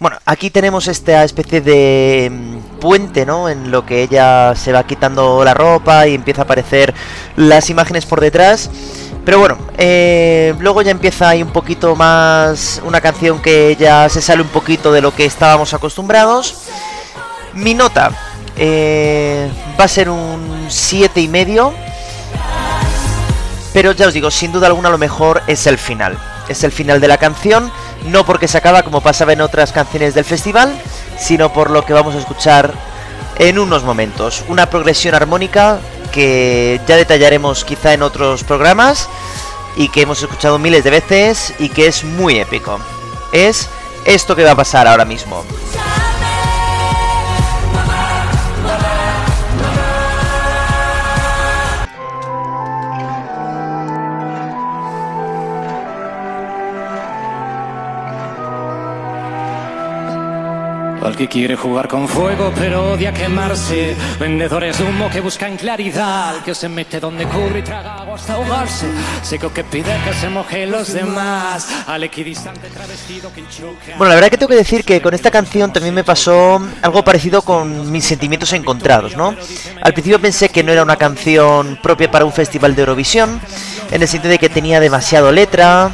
Bueno, 0.00 0.16
aquí 0.24 0.48
tenemos 0.48 0.88
esta 0.88 1.24
especie 1.24 1.60
de 1.60 2.32
mm, 2.32 2.80
puente, 2.80 3.26
¿no? 3.26 3.50
En 3.50 3.70
lo 3.70 3.84
que 3.84 4.02
ella 4.02 4.54
se 4.56 4.72
va 4.72 4.84
quitando 4.84 5.44
la 5.44 5.52
ropa 5.52 6.08
y 6.08 6.14
empieza 6.14 6.40
a 6.40 6.44
aparecer 6.44 6.94
las 7.36 7.68
imágenes 7.68 8.06
por 8.06 8.18
detrás. 8.18 8.70
Pero 9.26 9.40
bueno, 9.40 9.58
eh, 9.76 10.54
luego 10.58 10.80
ya 10.80 10.90
empieza 10.90 11.28
ahí 11.28 11.42
un 11.42 11.52
poquito 11.52 11.94
más 11.96 12.80
una 12.82 13.02
canción 13.02 13.42
que 13.42 13.76
ya 13.78 14.08
se 14.08 14.22
sale 14.22 14.40
un 14.40 14.48
poquito 14.48 14.90
de 14.90 15.02
lo 15.02 15.14
que 15.14 15.26
estábamos 15.26 15.74
acostumbrados. 15.74 16.70
Mi 17.52 17.74
nota 17.74 18.10
eh, 18.56 19.50
va 19.78 19.84
a 19.84 19.88
ser 19.88 20.08
un 20.08 20.64
siete 20.70 21.20
y 21.20 21.28
medio. 21.28 21.74
Pero 23.74 23.92
ya 23.92 24.08
os 24.08 24.14
digo, 24.14 24.30
sin 24.30 24.50
duda 24.50 24.68
alguna 24.68 24.88
lo 24.88 24.96
mejor 24.96 25.42
es 25.46 25.66
el 25.66 25.76
final. 25.76 26.18
Es 26.48 26.64
el 26.64 26.72
final 26.72 27.02
de 27.02 27.06
la 27.06 27.18
canción, 27.18 27.70
no 28.04 28.24
porque 28.24 28.48
se 28.48 28.58
acaba 28.58 28.82
como 28.82 29.00
pasaba 29.00 29.32
en 29.32 29.40
otras 29.40 29.72
canciones 29.72 30.14
del 30.14 30.24
festival, 30.24 30.74
sino 31.18 31.52
por 31.52 31.70
lo 31.70 31.84
que 31.84 31.92
vamos 31.92 32.14
a 32.14 32.18
escuchar 32.18 32.72
en 33.38 33.58
unos 33.58 33.82
momentos. 33.84 34.44
Una 34.48 34.68
progresión 34.68 35.14
armónica 35.14 35.80
que 36.12 36.80
ya 36.86 36.96
detallaremos 36.96 37.64
quizá 37.64 37.92
en 37.92 38.02
otros 38.02 38.44
programas 38.44 39.08
y 39.76 39.88
que 39.88 40.02
hemos 40.02 40.20
escuchado 40.22 40.58
miles 40.58 40.84
de 40.84 40.90
veces 40.90 41.54
y 41.58 41.68
que 41.68 41.86
es 41.86 42.04
muy 42.04 42.38
épico. 42.38 42.78
Es 43.32 43.68
esto 44.04 44.34
que 44.34 44.44
va 44.44 44.52
a 44.52 44.56
pasar 44.56 44.86
ahora 44.86 45.04
mismo. 45.04 45.44
Que 61.16 61.28
quiere 61.28 61.56
jugar 61.56 61.88
con 61.88 62.08
fuego 62.08 62.52
pero 62.56 62.92
odia 62.92 63.12
quemarse. 63.12 63.96
Vendedores 64.18 64.78
de 64.78 64.84
humo 64.84 65.08
que 65.10 65.20
buscan 65.20 65.56
claridad, 65.56 66.42
que 66.44 66.54
se 66.54 66.68
mete 66.68 67.00
donde 67.00 67.24
cubre 67.26 67.60
y 67.60 67.62
traga 67.62 68.00
agua 68.00 68.14
hasta 68.14 68.34
ahogarse. 68.34 68.86
Seco 69.22 69.52
que 69.52 69.64
pide 69.64 69.96
que 70.04 70.14
se 70.14 70.28
moje 70.28 70.66
los 70.66 70.92
demás, 70.92 71.68
al 71.86 72.04
equidistante 72.04 72.68
travestido 72.68 73.32
que 73.32 73.42
choca. 73.48 73.96
Bueno, 73.98 74.10
la 74.10 74.14
verdad 74.14 74.30
que 74.30 74.38
tengo 74.38 74.50
que 74.50 74.56
decir 74.56 74.84
que 74.84 75.00
con 75.00 75.14
esta 75.14 75.30
canción 75.30 75.72
también 75.72 75.94
me 75.94 76.04
pasó 76.04 76.60
algo 76.82 77.04
parecido 77.04 77.42
con 77.42 77.90
mis 77.90 78.04
sentimientos 78.04 78.52
encontrados, 78.52 79.16
¿no? 79.16 79.34
Al 79.82 79.92
principio 79.92 80.20
pensé 80.20 80.48
que 80.48 80.62
no 80.62 80.72
era 80.72 80.82
una 80.82 80.96
canción 80.96 81.78
propia 81.82 82.10
para 82.10 82.24
un 82.24 82.32
festival 82.32 82.74
de 82.74 82.82
Eurovisión, 82.82 83.40
en 83.90 84.02
el 84.02 84.08
sentido 84.08 84.30
de 84.32 84.38
que 84.38 84.48
tenía 84.48 84.80
demasiado 84.80 85.32
letra, 85.32 85.90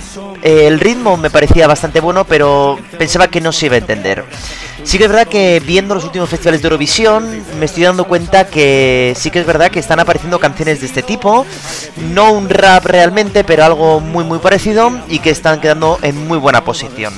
eh, 0.47 0.69
el 0.69 0.79
ritmo 0.79 1.17
me 1.17 1.29
parecía 1.29 1.67
bastante 1.67 1.99
bueno, 1.99 2.25
pero 2.25 2.79
pensaba 2.97 3.27
que 3.27 3.41
no 3.41 3.51
se 3.51 3.67
iba 3.67 3.75
a 3.75 3.79
entender. 3.79 4.25
Sí 4.85 4.97
que 4.97 5.07
es 5.07 5.11
verdad 5.11 5.27
que 5.27 5.59
viendo 5.59 5.93
los 5.93 6.05
últimos 6.05 6.31
festivales 6.31 6.63
de 6.63 6.67
Eurovisión 6.67 7.43
me 7.59 7.65
estoy 7.65 7.83
dando 7.83 8.05
cuenta 8.05 8.47
que 8.47 9.13
sí 9.17 9.33
que 9.33 9.41
es 9.41 9.47
verdad 9.47 9.73
que 9.73 9.81
están 9.81 9.99
apareciendo 9.99 10.39
canciones 10.39 10.79
de 10.79 10.87
este 10.87 11.03
tipo, 11.03 11.45
no 12.13 12.31
un 12.31 12.49
rap 12.49 12.87
realmente, 12.87 13.43
pero 13.43 13.65
algo 13.65 13.99
muy 13.99 14.23
muy 14.23 14.39
parecido 14.39 14.93
y 15.09 15.19
que 15.19 15.31
están 15.31 15.61
quedando 15.61 15.99
en 16.03 16.29
muy 16.29 16.39
buena 16.39 16.63
posición. 16.63 17.13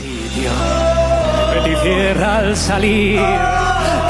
Betty 1.52 1.76
cierra 1.82 2.38
al 2.38 2.56
salir, 2.56 3.20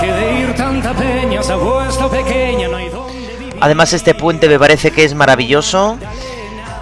que 0.01 0.13
de 0.13 0.41
ir 0.43 0.55
tanta 0.55 0.95
peña 0.95 1.43
se 1.43 1.55
ha 1.55 1.57
puesto 1.57 2.09
pequeña, 2.09 2.69
no 2.69 2.77
hay 2.77 2.89
dónde 2.89 3.37
vivir. 3.37 3.57
Además 3.61 3.93
este 3.93 4.15
puente 4.15 4.49
me 4.49 4.61
parece 4.61 4.93
que 4.93 5.03
es 5.03 5.15
maravilloso. 5.15 5.99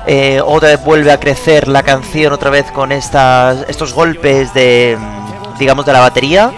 Eh, 0.06 0.40
otra 0.44 0.68
vez 0.68 0.84
vuelve 0.84 1.10
a 1.10 1.18
crecer 1.18 1.66
la 1.66 1.82
canción 1.82 2.32
otra 2.32 2.50
vez 2.50 2.70
con 2.70 2.92
estas, 2.92 3.64
estos 3.68 3.92
golpes 3.92 4.54
de, 4.54 4.96
digamos, 5.58 5.84
de 5.84 5.92
la 5.92 6.00
batería. 6.00 6.52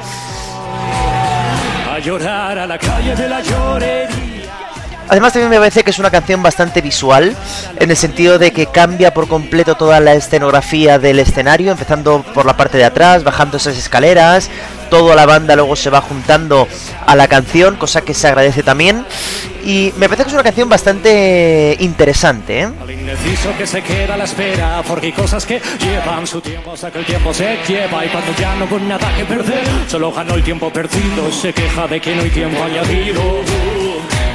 Además 5.08 5.32
también 5.32 5.50
me 5.50 5.58
parece 5.58 5.82
que 5.82 5.90
es 5.90 5.98
una 5.98 6.10
canción 6.10 6.42
bastante 6.42 6.82
visual, 6.82 7.34
en 7.76 7.90
el 7.90 7.96
sentido 7.96 8.38
de 8.38 8.52
que 8.52 8.66
cambia 8.66 9.14
por 9.14 9.26
completo 9.26 9.74
toda 9.74 10.00
la 10.00 10.12
escenografía 10.12 10.98
del 10.98 11.18
escenario, 11.18 11.72
empezando 11.72 12.22
por 12.34 12.44
la 12.44 12.58
parte 12.58 12.76
de 12.76 12.84
atrás, 12.84 13.24
bajando 13.24 13.56
esas 13.56 13.78
escaleras, 13.78 14.50
toda 14.90 15.16
la 15.16 15.24
banda 15.24 15.56
luego 15.56 15.76
se 15.76 15.88
va 15.88 16.02
juntando 16.02 16.68
a 17.06 17.16
la 17.16 17.26
canción, 17.26 17.76
cosa 17.76 18.02
que 18.02 18.12
se 18.12 18.28
agradece 18.28 18.62
también. 18.62 19.06
Y 19.68 19.92
me 19.98 20.08
parece 20.08 20.24
que 20.24 20.28
es 20.28 20.32
una 20.32 20.42
canción 20.42 20.66
bastante 20.66 21.76
interesante, 21.80 22.60
¿eh? 22.60 22.68
Al 22.80 22.90
indeciso 22.90 23.54
que 23.58 23.66
se 23.66 23.82
queda 23.82 24.14
a 24.14 24.16
la 24.16 24.24
espera, 24.24 24.82
porque 24.88 25.08
hay 25.08 25.12
cosas 25.12 25.44
que 25.44 25.60
llevan 25.78 26.26
su 26.26 26.40
tiempo 26.40 26.72
hasta 26.72 26.90
que 26.90 27.00
el 27.00 27.04
tiempo 27.04 27.34
se 27.34 27.58
lleva. 27.68 28.02
Y 28.02 28.08
cuando 28.08 28.34
ya 28.40 28.54
no 28.54 28.64
hubo 28.64 28.78
nada 28.78 29.14
que 29.14 29.26
perder, 29.26 29.68
solo 29.86 30.10
ganó 30.10 30.36
el 30.36 30.42
tiempo 30.42 30.72
perdido. 30.72 31.30
Se 31.30 31.52
queja 31.52 31.86
de 31.86 32.00
que 32.00 32.16
no 32.16 32.22
hay 32.22 32.30
tiempo 32.30 32.62
añadido. 32.62 33.20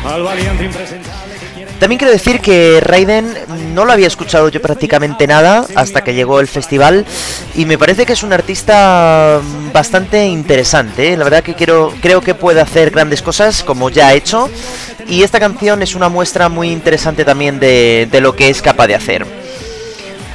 Al 0.05 0.21
valiente 0.21 0.65
impresentable. 0.65 1.32
También 1.83 1.99
quiero 1.99 2.13
decir 2.13 2.39
que 2.39 2.79
Raiden 2.79 3.35
no 3.73 3.83
lo 3.83 3.91
había 3.91 4.07
escuchado 4.07 4.47
yo 4.47 4.61
prácticamente 4.61 5.27
nada 5.27 5.65
hasta 5.75 6.01
que 6.01 6.13
llegó 6.13 6.39
el 6.39 6.47
festival 6.47 7.05
y 7.55 7.65
me 7.65 7.77
parece 7.77 8.05
que 8.05 8.13
es 8.13 8.23
un 8.23 8.31
artista 8.31 9.41
bastante 9.73 10.25
interesante. 10.25 11.11
¿eh? 11.11 11.17
La 11.17 11.25
verdad 11.25 11.43
que 11.43 11.55
quiero, 11.55 11.93
creo 12.01 12.21
que 12.21 12.35
puede 12.35 12.61
hacer 12.61 12.89
grandes 12.89 13.21
cosas 13.21 13.63
como 13.63 13.89
ya 13.89 14.07
ha 14.07 14.13
hecho 14.13 14.49
y 15.09 15.23
esta 15.23 15.41
canción 15.41 15.81
es 15.81 15.93
una 15.93 16.07
muestra 16.07 16.47
muy 16.47 16.71
interesante 16.71 17.25
también 17.25 17.59
de, 17.59 18.07
de 18.09 18.21
lo 18.21 18.33
que 18.33 18.49
es 18.49 18.61
capaz 18.61 18.87
de 18.87 18.95
hacer. 18.95 19.25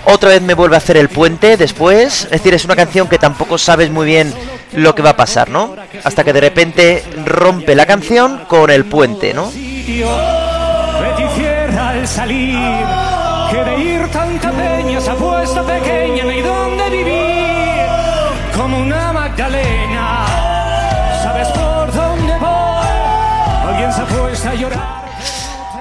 Otra 0.05 0.29
vez 0.29 0.43
me 0.43 0.53
vuelve 0.53 0.77
a 0.77 0.79
hacer 0.79 0.99
el 0.99 1.09
puente 1.09 1.57
después. 1.57 2.25
Es 2.25 2.31
decir, 2.31 2.53
es 2.53 2.67
una 2.67 2.77
canción 2.77 3.09
que 3.09 3.19
tampoco 3.19 3.57
sabes 3.57 3.91
muy 3.91 4.05
bien 4.05 4.35
lo 4.75 4.95
que 4.95 5.01
va 5.01 5.11
a 5.11 5.17
pasar, 5.17 5.49
¿no? 5.49 5.75
Hasta 6.05 6.25
que 6.25 6.35
de 6.35 6.43
repente 6.43 7.03
rompe 7.25 7.75
la 7.75 7.87
canción 7.87 8.45
con 8.49 8.71
el 8.71 8.85
puente, 8.85 9.33
¿no? 9.33 9.51
Salir, 12.09 12.59
que 13.51 13.65
de 13.65 13.81
ir 13.81 14.09
tanta 14.09 14.51
peña 14.51 14.99
pequeña, 15.67 16.25
no 16.25 16.31
hay. 16.31 16.39
Como 18.57 18.79
una 18.79 19.13
Magdalena, 19.13 20.27
¿sabes 21.23 21.49
por 21.49 21.93
dónde 21.93 22.33
voy? 22.39 23.69
Alguien 23.69 23.93
se 23.93 24.01
ha 24.01 24.07
puesto 24.07 24.49
a. 24.49 25.05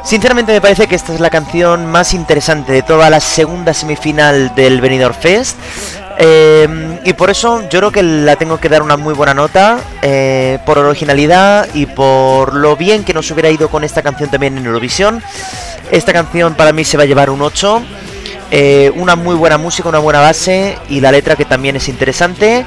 Sinceramente 0.04 0.54
me 0.54 0.62
parece 0.62 0.88
que 0.88 0.96
esta 0.96 1.14
es 1.14 1.20
la 1.20 1.30
canción 1.30 1.86
más 1.86 2.14
interesante 2.14 2.72
de 2.72 2.82
toda 2.82 3.10
la 3.10 3.20
segunda 3.20 3.74
semifinal 3.74 4.54
del 4.56 4.80
Benidorm 4.80 5.16
Fest. 5.16 5.58
Eh, 6.20 7.00
y 7.04 7.14
por 7.14 7.30
eso 7.30 7.62
yo 7.70 7.80
creo 7.80 7.92
que 7.92 8.04
la 8.04 8.36
tengo 8.38 8.58
que 8.58 8.70
dar 8.70 8.82
una 8.82 8.98
muy 8.98 9.14
buena 9.14 9.34
nota 9.34 9.80
eh, 10.02 10.58
por 10.66 10.80
originalidad 10.80 11.68
y 11.76 11.86
por 11.86 12.56
lo 12.56 12.76
bien 12.76 13.04
que 13.04 13.14
nos 13.14 13.30
hubiera 13.32 13.52
ido 13.52 13.70
con 13.70 13.84
esta 13.84 14.02
canción 14.02 14.30
también 14.30 14.58
en 14.58 14.66
Eurovisión. 14.66 15.22
Esta 15.92 16.14
canción 16.14 16.56
para 16.56 16.74
mí 16.74 16.84
se 16.84 16.98
va 16.98 17.04
a 17.04 17.06
llevar 17.06 17.30
un 17.30 17.42
8. 17.42 17.82
eh, 18.52 18.92
una 18.96 19.16
muy 19.16 19.36
buena 19.36 19.58
música, 19.58 19.90
una 19.90 20.00
buena 20.00 20.22
base 20.22 20.78
y 20.90 21.02
la 21.02 21.12
letra 21.12 21.36
que 21.36 21.46
también 21.46 21.76
es 21.76 21.88
interesante. 21.90 22.66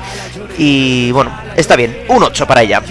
Y 0.58 1.10
bueno, 1.12 1.32
está 1.56 1.76
bien, 1.76 2.04
un 2.08 2.22
8 2.22 2.46
para 2.46 2.62
ella. 2.62 2.82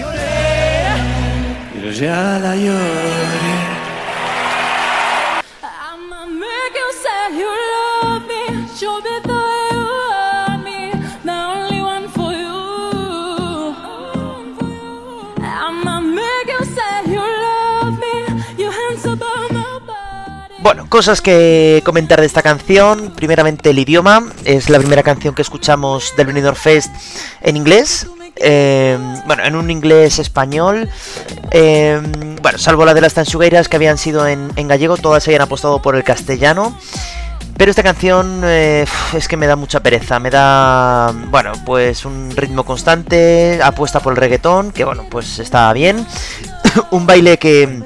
Bueno, 20.62 20.86
cosas 20.90 21.22
que 21.22 21.82
comentar 21.84 22.20
de 22.20 22.26
esta 22.26 22.42
canción. 22.42 23.12
Primeramente 23.16 23.70
el 23.70 23.78
idioma. 23.78 24.30
Es 24.44 24.68
la 24.68 24.78
primera 24.78 25.02
canción 25.02 25.34
que 25.34 25.42
escuchamos 25.42 26.14
del 26.16 26.26
Benidorm 26.26 26.56
Fest 26.56 26.92
en 27.40 27.56
inglés. 27.56 28.06
Eh, 28.36 28.98
bueno, 29.26 29.44
en 29.44 29.56
un 29.56 29.70
inglés 29.70 30.18
español. 30.18 30.88
Eh, 31.50 32.00
bueno, 32.42 32.58
salvo 32.58 32.84
la 32.84 32.92
de 32.92 33.00
las 33.00 33.14
tansugueiras 33.14 33.68
que 33.68 33.76
habían 33.76 33.96
sido 33.96 34.26
en, 34.26 34.52
en 34.56 34.68
gallego, 34.68 34.98
todas 34.98 35.26
habían 35.26 35.42
apostado 35.42 35.80
por 35.80 35.96
el 35.96 36.04
castellano. 36.04 36.76
Pero 37.56 37.70
esta 37.70 37.82
canción 37.82 38.40
eh, 38.44 38.86
es 39.12 39.28
que 39.28 39.36
me 39.36 39.46
da 39.46 39.54
mucha 39.54 39.80
pereza, 39.80 40.18
me 40.18 40.30
da, 40.30 41.12
bueno, 41.26 41.52
pues 41.66 42.06
un 42.06 42.34
ritmo 42.34 42.64
constante, 42.64 43.60
apuesta 43.62 44.00
por 44.00 44.14
el 44.14 44.16
reggaetón, 44.16 44.72
que 44.72 44.84
bueno, 44.84 45.04
pues 45.10 45.38
está 45.38 45.70
bien. 45.74 46.06
un 46.90 47.04
baile 47.04 47.38
que, 47.38 47.82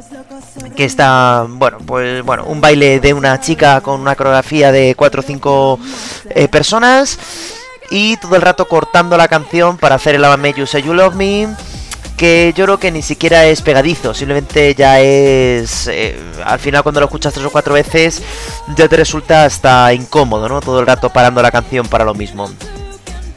que 0.77 0.85
está, 0.85 1.47
bueno, 1.49 1.79
pues 1.87 2.25
bueno, 2.25 2.45
un 2.45 2.61
baile 2.61 3.01
de 3.01 3.15
una 3.15 3.41
chica 3.41 3.81
con 3.81 4.01
una 4.01 4.15
coreografía 4.15 4.73
de 4.73 4.95
4 4.97 5.21
o 5.21 5.23
5 5.23 5.79
personas 6.51 7.19
y 7.91 8.17
todo 8.17 8.37
el 8.37 8.43
rato 8.43 8.67
cortando 8.67 9.17
la 9.17 9.29
canción 9.29 9.77
para 9.79 9.97
hacer 9.97 10.15
el 10.15 10.25
Ava 10.25 10.39
You 10.51 10.67
Say 10.67 10.83
You 10.83 10.95
Love 10.95 11.15
Me 11.15 11.49
que 12.17 12.53
yo 12.57 12.65
creo 12.65 12.79
que 12.79 12.93
ni 12.93 13.03
siquiera 13.03 13.45
es 13.47 13.61
pegadizo, 13.61 14.15
simplemente 14.15 14.75
ya 14.75 15.01
es... 15.01 15.89
eh, 15.89 16.17
al 16.45 16.59
final 16.59 16.83
cuando 16.83 17.01
lo 17.01 17.07
escuchas 17.07 17.35
tres 17.35 17.45
o 17.45 17.51
cuatro 17.51 17.75
veces 17.75 18.23
ya 18.77 18.89
te 18.89 18.97
resulta 18.97 19.45
hasta 19.45 19.93
incómodo, 19.93 20.49
¿no? 20.49 20.61
Todo 20.61 20.81
el 20.81 20.87
rato 20.87 21.11
parando 21.11 21.43
la 21.43 21.51
canción 21.51 21.87
para 21.89 22.05
lo 22.05 22.15
mismo. 22.15 22.49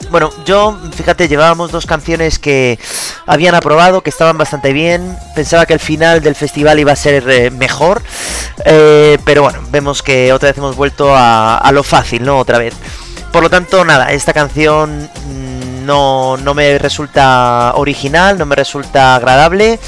Bueno, 0.10 0.30
yo, 0.46 0.78
fíjate, 0.96 1.28
llevábamos 1.28 1.72
dos 1.72 1.86
canciones 1.86 2.40
que 2.40 2.80
habían 3.26 3.56
aprobado, 3.56 4.02
que 4.02 4.10
estaban 4.10 4.38
bastante 4.38 4.72
bien. 4.72 5.18
Pensaba 5.36 5.66
que 5.66 5.74
el 5.74 5.80
final 5.80 6.22
del 6.22 6.36
festival 6.36 6.80
iba 6.80 6.94
a 6.94 6.96
ser 6.96 7.30
eh, 7.30 7.52
mejor. 7.52 8.02
eh, 8.66 9.18
pero 9.26 9.44
bueno, 9.44 9.60
vemos 9.70 10.02
que 10.02 10.32
otra 10.32 10.50
vez 10.50 10.58
hemos 10.58 10.76
vuelto 10.76 11.14
a, 11.14 11.70
lo 11.74 11.84
fácil, 11.84 12.24
¿no? 12.24 12.38
Otra 12.38 12.58
vez. 12.58 12.74
Por 13.32 13.44
lo 13.44 13.50
tanto, 13.50 13.84
nada, 13.84 14.12
esta 14.12 14.34
canción 14.34 15.10
mm, 15.26 15.86
no, 15.86 16.38
no 16.38 16.54
me 16.54 16.78
resulta 16.78 17.74
original, 17.76 18.38
no 18.38 18.46
me 18.46 18.56
resulta 18.56 19.16
agradable. 19.16 19.80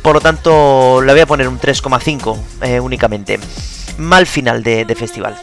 Por 0.00 0.14
lo 0.14 0.20
tanto, 0.20 1.02
le 1.02 1.12
voy 1.12 1.20
a 1.20 1.26
poner 1.26 1.48
un 1.48 1.60
3,5 1.60 2.36
eh, 2.62 2.80
únicamente. 2.80 3.38
Mal 3.98 4.26
final 4.26 4.62
de 4.62 4.94
festival. 4.98 5.36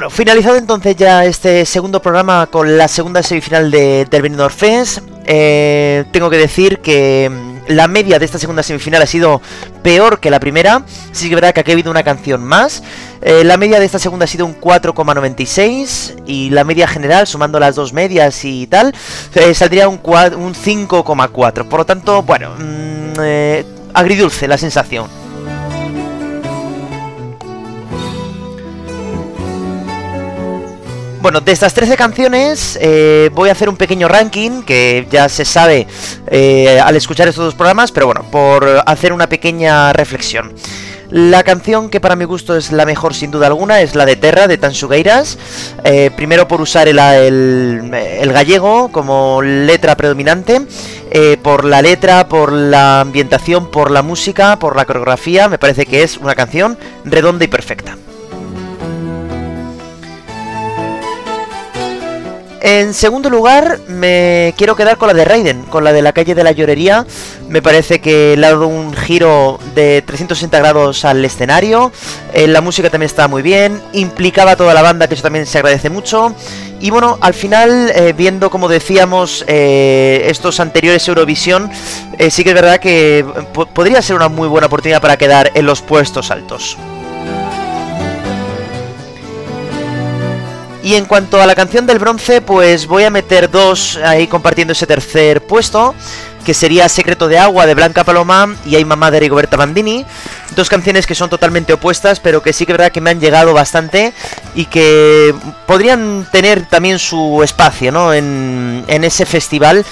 Bueno, 0.00 0.08
finalizado 0.08 0.56
entonces 0.56 0.96
ya 0.96 1.26
este 1.26 1.66
segundo 1.66 2.00
programa 2.00 2.46
con 2.46 2.78
la 2.78 2.88
segunda 2.88 3.22
semifinal 3.22 3.70
de, 3.70 4.06
del 4.10 4.22
Benidorm 4.22 4.50
eh, 5.26 6.04
tengo 6.10 6.30
que 6.30 6.38
decir 6.38 6.78
que 6.78 7.28
mm, 7.30 7.72
la 7.74 7.86
media 7.86 8.18
de 8.18 8.24
esta 8.24 8.38
segunda 8.38 8.62
semifinal 8.62 9.02
ha 9.02 9.06
sido 9.06 9.42
peor 9.82 10.18
que 10.18 10.30
la 10.30 10.40
primera. 10.40 10.84
Sí 11.12 11.26
que 11.28 11.34
es 11.34 11.38
verdad 11.42 11.52
que 11.52 11.60
aquí 11.60 11.72
ha 11.72 11.74
habido 11.74 11.90
una 11.90 12.02
canción 12.02 12.42
más. 12.42 12.82
Eh, 13.20 13.44
la 13.44 13.58
media 13.58 13.78
de 13.78 13.84
esta 13.84 13.98
segunda 13.98 14.24
ha 14.24 14.26
sido 14.26 14.46
un 14.46 14.58
4,96 14.58 16.22
y 16.24 16.48
la 16.48 16.64
media 16.64 16.88
general, 16.88 17.26
sumando 17.26 17.60
las 17.60 17.74
dos 17.76 17.92
medias 17.92 18.42
y 18.46 18.66
tal, 18.68 18.94
eh, 19.34 19.52
saldría 19.52 19.86
un, 19.86 20.02
cua- 20.02 20.34
un 20.34 20.54
5,4. 20.54 21.68
Por 21.68 21.80
lo 21.80 21.84
tanto, 21.84 22.22
bueno, 22.22 22.54
mm, 22.58 23.20
agridulce 23.92 24.48
la 24.48 24.56
sensación. 24.56 25.19
Bueno, 31.20 31.42
de 31.42 31.52
estas 31.52 31.74
13 31.74 31.96
canciones 31.96 32.78
eh, 32.80 33.28
voy 33.34 33.50
a 33.50 33.52
hacer 33.52 33.68
un 33.68 33.76
pequeño 33.76 34.08
ranking 34.08 34.62
que 34.62 35.06
ya 35.10 35.28
se 35.28 35.44
sabe 35.44 35.86
eh, 36.28 36.80
al 36.80 36.96
escuchar 36.96 37.28
estos 37.28 37.44
dos 37.44 37.54
programas, 37.54 37.92
pero 37.92 38.06
bueno, 38.06 38.24
por 38.30 38.82
hacer 38.86 39.12
una 39.12 39.28
pequeña 39.28 39.92
reflexión. 39.92 40.54
La 41.10 41.42
canción 41.42 41.90
que 41.90 42.00
para 42.00 42.16
mi 42.16 42.24
gusto 42.24 42.56
es 42.56 42.72
la 42.72 42.86
mejor 42.86 43.14
sin 43.14 43.32
duda 43.32 43.48
alguna 43.48 43.80
es 43.82 43.96
la 43.96 44.06
de 44.06 44.16
Terra 44.16 44.46
de 44.46 44.56
Tansugueiras. 44.56 45.38
Eh, 45.84 46.10
primero 46.16 46.48
por 46.48 46.60
usar 46.60 46.88
el, 46.88 47.90
gallego 48.32 48.90
como 48.90 49.42
letra 49.42 49.96
predominante. 49.96 50.62
eh, 51.10 51.36
por 51.42 51.64
la 51.64 51.82
letra, 51.82 52.28
por 52.28 52.52
la 52.52 53.00
ambientación, 53.00 53.70
por 53.70 53.90
la 53.90 54.02
música, 54.02 54.58
por 54.58 54.76
la 54.76 54.84
coreografía. 54.84 55.48
Me 55.48 55.58
parece 55.58 55.84
que 55.84 56.02
es 56.04 56.16
una 56.16 56.36
canción 56.36 56.78
redonda 57.04 57.44
y 57.44 57.48
perfecta. 57.48 57.96
En 62.62 62.92
segundo 62.92 63.30
lugar, 63.30 63.78
me 63.88 64.52
quiero 64.58 64.76
quedar 64.76 64.98
con 64.98 65.08
la 65.08 65.14
de 65.14 65.24
Raiden, 65.24 65.62
con 65.62 65.82
la 65.82 65.94
de 65.94 66.02
la 66.02 66.12
calle 66.12 66.34
de 66.34 66.44
la 66.44 66.52
llorería. 66.52 67.06
Me 67.48 67.62
parece 67.62 68.00
que 68.02 68.36
le 68.36 68.46
ha 68.46 68.50
dado 68.50 68.66
un 68.68 68.92
giro 68.94 69.58
de 69.74 70.02
360 70.02 70.58
grados 70.58 71.06
al 71.06 71.24
escenario. 71.24 71.90
Eh, 72.34 72.46
la 72.46 72.60
música 72.60 72.90
también 72.90 73.06
estaba 73.06 73.28
muy 73.28 73.40
bien, 73.40 73.80
implicaba 73.94 74.50
a 74.52 74.56
toda 74.56 74.74
la 74.74 74.82
banda, 74.82 75.08
que 75.08 75.14
eso 75.14 75.22
también 75.22 75.46
se 75.46 75.56
agradece 75.56 75.88
mucho. 75.88 76.34
Y 76.80 76.90
bueno, 76.90 77.16
al 77.22 77.32
final, 77.32 77.92
eh, 77.94 78.12
viendo 78.14 78.50
como 78.50 78.68
decíamos 78.68 79.42
eh, 79.48 80.26
estos 80.26 80.60
anteriores 80.60 81.08
Eurovisión, 81.08 81.70
sí 82.28 82.44
que 82.44 82.50
es 82.50 82.54
verdad 82.54 82.78
que 82.78 83.24
po- 83.54 83.66
podría 83.66 84.02
ser 84.02 84.16
una 84.16 84.28
muy 84.28 84.48
buena 84.48 84.66
oportunidad 84.66 85.00
para 85.00 85.16
quedar 85.16 85.50
en 85.54 85.64
los 85.64 85.80
puestos 85.80 86.30
altos. 86.30 86.76
Y 90.82 90.94
en 90.94 91.04
cuanto 91.04 91.40
a 91.40 91.46
la 91.46 91.54
canción 91.54 91.86
del 91.86 91.98
bronce, 91.98 92.40
pues 92.40 92.86
voy 92.86 93.04
a 93.04 93.10
meter 93.10 93.50
dos 93.50 93.98
ahí 94.02 94.26
compartiendo 94.26 94.72
ese 94.72 94.86
tercer 94.86 95.42
puesto, 95.42 95.94
que 96.44 96.54
sería 96.54 96.88
Secreto 96.88 97.28
de 97.28 97.38
Agua 97.38 97.66
de 97.66 97.74
Blanca 97.74 98.02
Paloma 98.02 98.56
y 98.64 98.76
Ay 98.76 98.84
Mamá 98.86 99.10
de 99.10 99.20
Rigoberta 99.20 99.58
Bandini. 99.58 100.06
Dos 100.56 100.70
canciones 100.70 101.06
que 101.06 101.14
son 101.14 101.28
totalmente 101.28 101.74
opuestas, 101.74 102.18
pero 102.18 102.42
que 102.42 102.54
sí 102.54 102.64
que 102.64 102.72
es 102.72 102.78
verdad 102.78 102.92
que 102.92 103.02
me 103.02 103.10
han 103.10 103.20
llegado 103.20 103.52
bastante 103.52 104.14
y 104.54 104.64
que 104.64 105.34
podrían 105.66 106.26
tener 106.32 106.64
también 106.66 106.98
su 106.98 107.42
espacio, 107.42 107.92
¿no? 107.92 108.14
En, 108.14 108.84
en 108.88 109.04
ese 109.04 109.26
festival, 109.26 109.84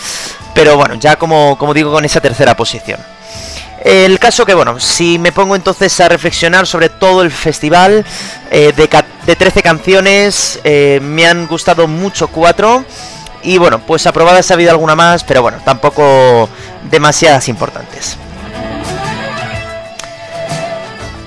pero 0.55 0.77
bueno, 0.77 0.95
ya 0.95 1.17
como, 1.17 1.59
como 1.59 1.75
digo, 1.75 1.93
con 1.93 2.05
esa 2.07 2.21
tercera 2.21 2.57
posición. 2.57 2.99
El 3.85 4.19
caso 4.19 4.45
que, 4.45 4.55
bueno, 4.55 4.81
si 4.81 5.19
me 5.19 5.31
pongo 5.31 5.55
entonces 5.55 6.01
a 6.01 6.09
reflexionar 6.09 6.67
sobre 6.67 6.89
todo 6.89 7.23
el 7.23 7.31
festival, 7.31 8.05
eh, 8.51 8.73
de, 8.77 8.89
de 9.29 9.37
13 9.37 9.63
canciones, 9.63 10.59
eh, 10.65 11.01
me 11.03 11.27
han 11.27 11.47
gustado 11.47 11.87
mucho 11.87 12.29
4. 12.29 12.83
Y 13.43 13.59
bueno, 13.59 13.79
pues 13.79 14.07
aprobadas 14.07 14.51
ha 14.51 14.55
habido 14.55 14.71
alguna 14.71 14.97
más, 14.97 15.23
pero 15.23 15.43
bueno, 15.43 15.59
tampoco 15.67 16.49
demasiadas 16.91 17.47
importantes. 17.51 18.17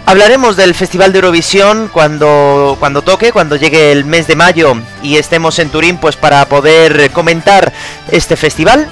Hablaremos 0.08 0.58
del 0.58 0.74
Festival 0.74 1.14
de 1.14 1.20
Eurovisión 1.20 1.92
cuando, 1.94 2.76
cuando 2.80 3.04
toque, 3.04 3.32
cuando 3.32 3.56
llegue 3.56 3.92
el 3.92 4.04
mes 4.04 4.26
de 4.26 4.36
mayo 4.36 4.74
y 5.04 5.18
estemos 5.18 5.60
en 5.60 5.70
Turín, 5.70 5.98
pues 5.98 6.16
para 6.16 6.44
poder 6.48 7.12
comentar 7.12 7.72
este 8.10 8.36
festival. 8.36 8.90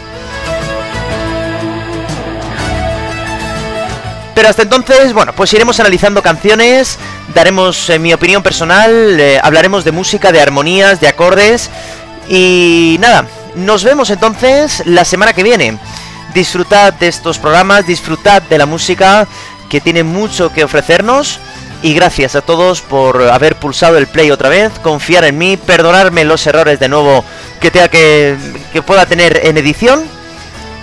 Pero 4.39 4.47
hasta 4.47 4.62
entonces, 4.62 5.12
bueno, 5.12 5.34
pues 5.34 5.52
iremos 5.52 5.82
analizando 5.82 6.23
canciones, 6.23 6.97
daremos 7.36 7.89
eh, 7.89 7.99
mi 7.99 8.13
opinión 8.13 8.41
personal, 8.41 9.19
eh, 9.19 9.38
hablaremos 9.43 9.84
de 9.84 9.91
música, 9.91 10.32
de 10.32 10.39
armonías, 10.39 11.02
de 11.02 11.10
acordes 11.10 11.69
y 12.30 12.95
nada, 13.02 13.28
nos 13.56 13.84
vemos 13.84 14.10
entonces 14.12 14.82
la 14.86 15.04
semana 15.04 15.34
que 15.34 15.43
viene. 15.43 15.78
Disfrutad 16.34 16.93
de 16.93 17.10
estos 17.10 17.38
programas, 17.38 17.86
disfrutad 17.86 18.41
de 18.43 18.58
la 18.58 18.65
música 18.65 19.28
que 19.67 19.82
tiene 19.82 20.04
mucho 20.04 20.54
que 20.54 20.63
ofrecernos 20.63 21.41
y 21.84 21.93
gracias 21.93 22.38
a 22.38 22.41
todos 22.41 22.80
por 22.80 23.21
haber 23.23 23.58
pulsado 23.58 23.97
el 23.97 24.08
play 24.08 24.32
otra 24.32 24.47
vez, 24.47 24.71
confiar 24.82 25.25
en 25.25 25.38
mí, 25.38 25.58
perdonarme 25.58 26.23
los 26.23 26.47
errores 26.47 26.80
de 26.80 26.88
nuevo 26.88 27.25
que 27.60 27.71
tenga 27.71 27.89
que, 27.89 28.38
que 28.71 28.82
pueda 28.84 29.06
tener 29.06 29.41
en 29.43 29.58
edición. 29.58 30.02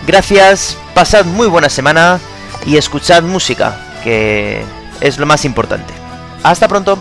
Gracias, 0.07 0.77
pasad 0.93 1.25
muy 1.25 1.47
buena 1.47 1.71
semana 1.71 2.21
y 2.67 2.77
escuchad 2.77 3.23
música, 3.23 3.79
que 4.03 4.63
es 5.01 5.19
lo 5.19 5.27
más 5.27 5.45
importante. 5.45 5.95
Hasta 6.43 6.69
pronto. 6.69 6.99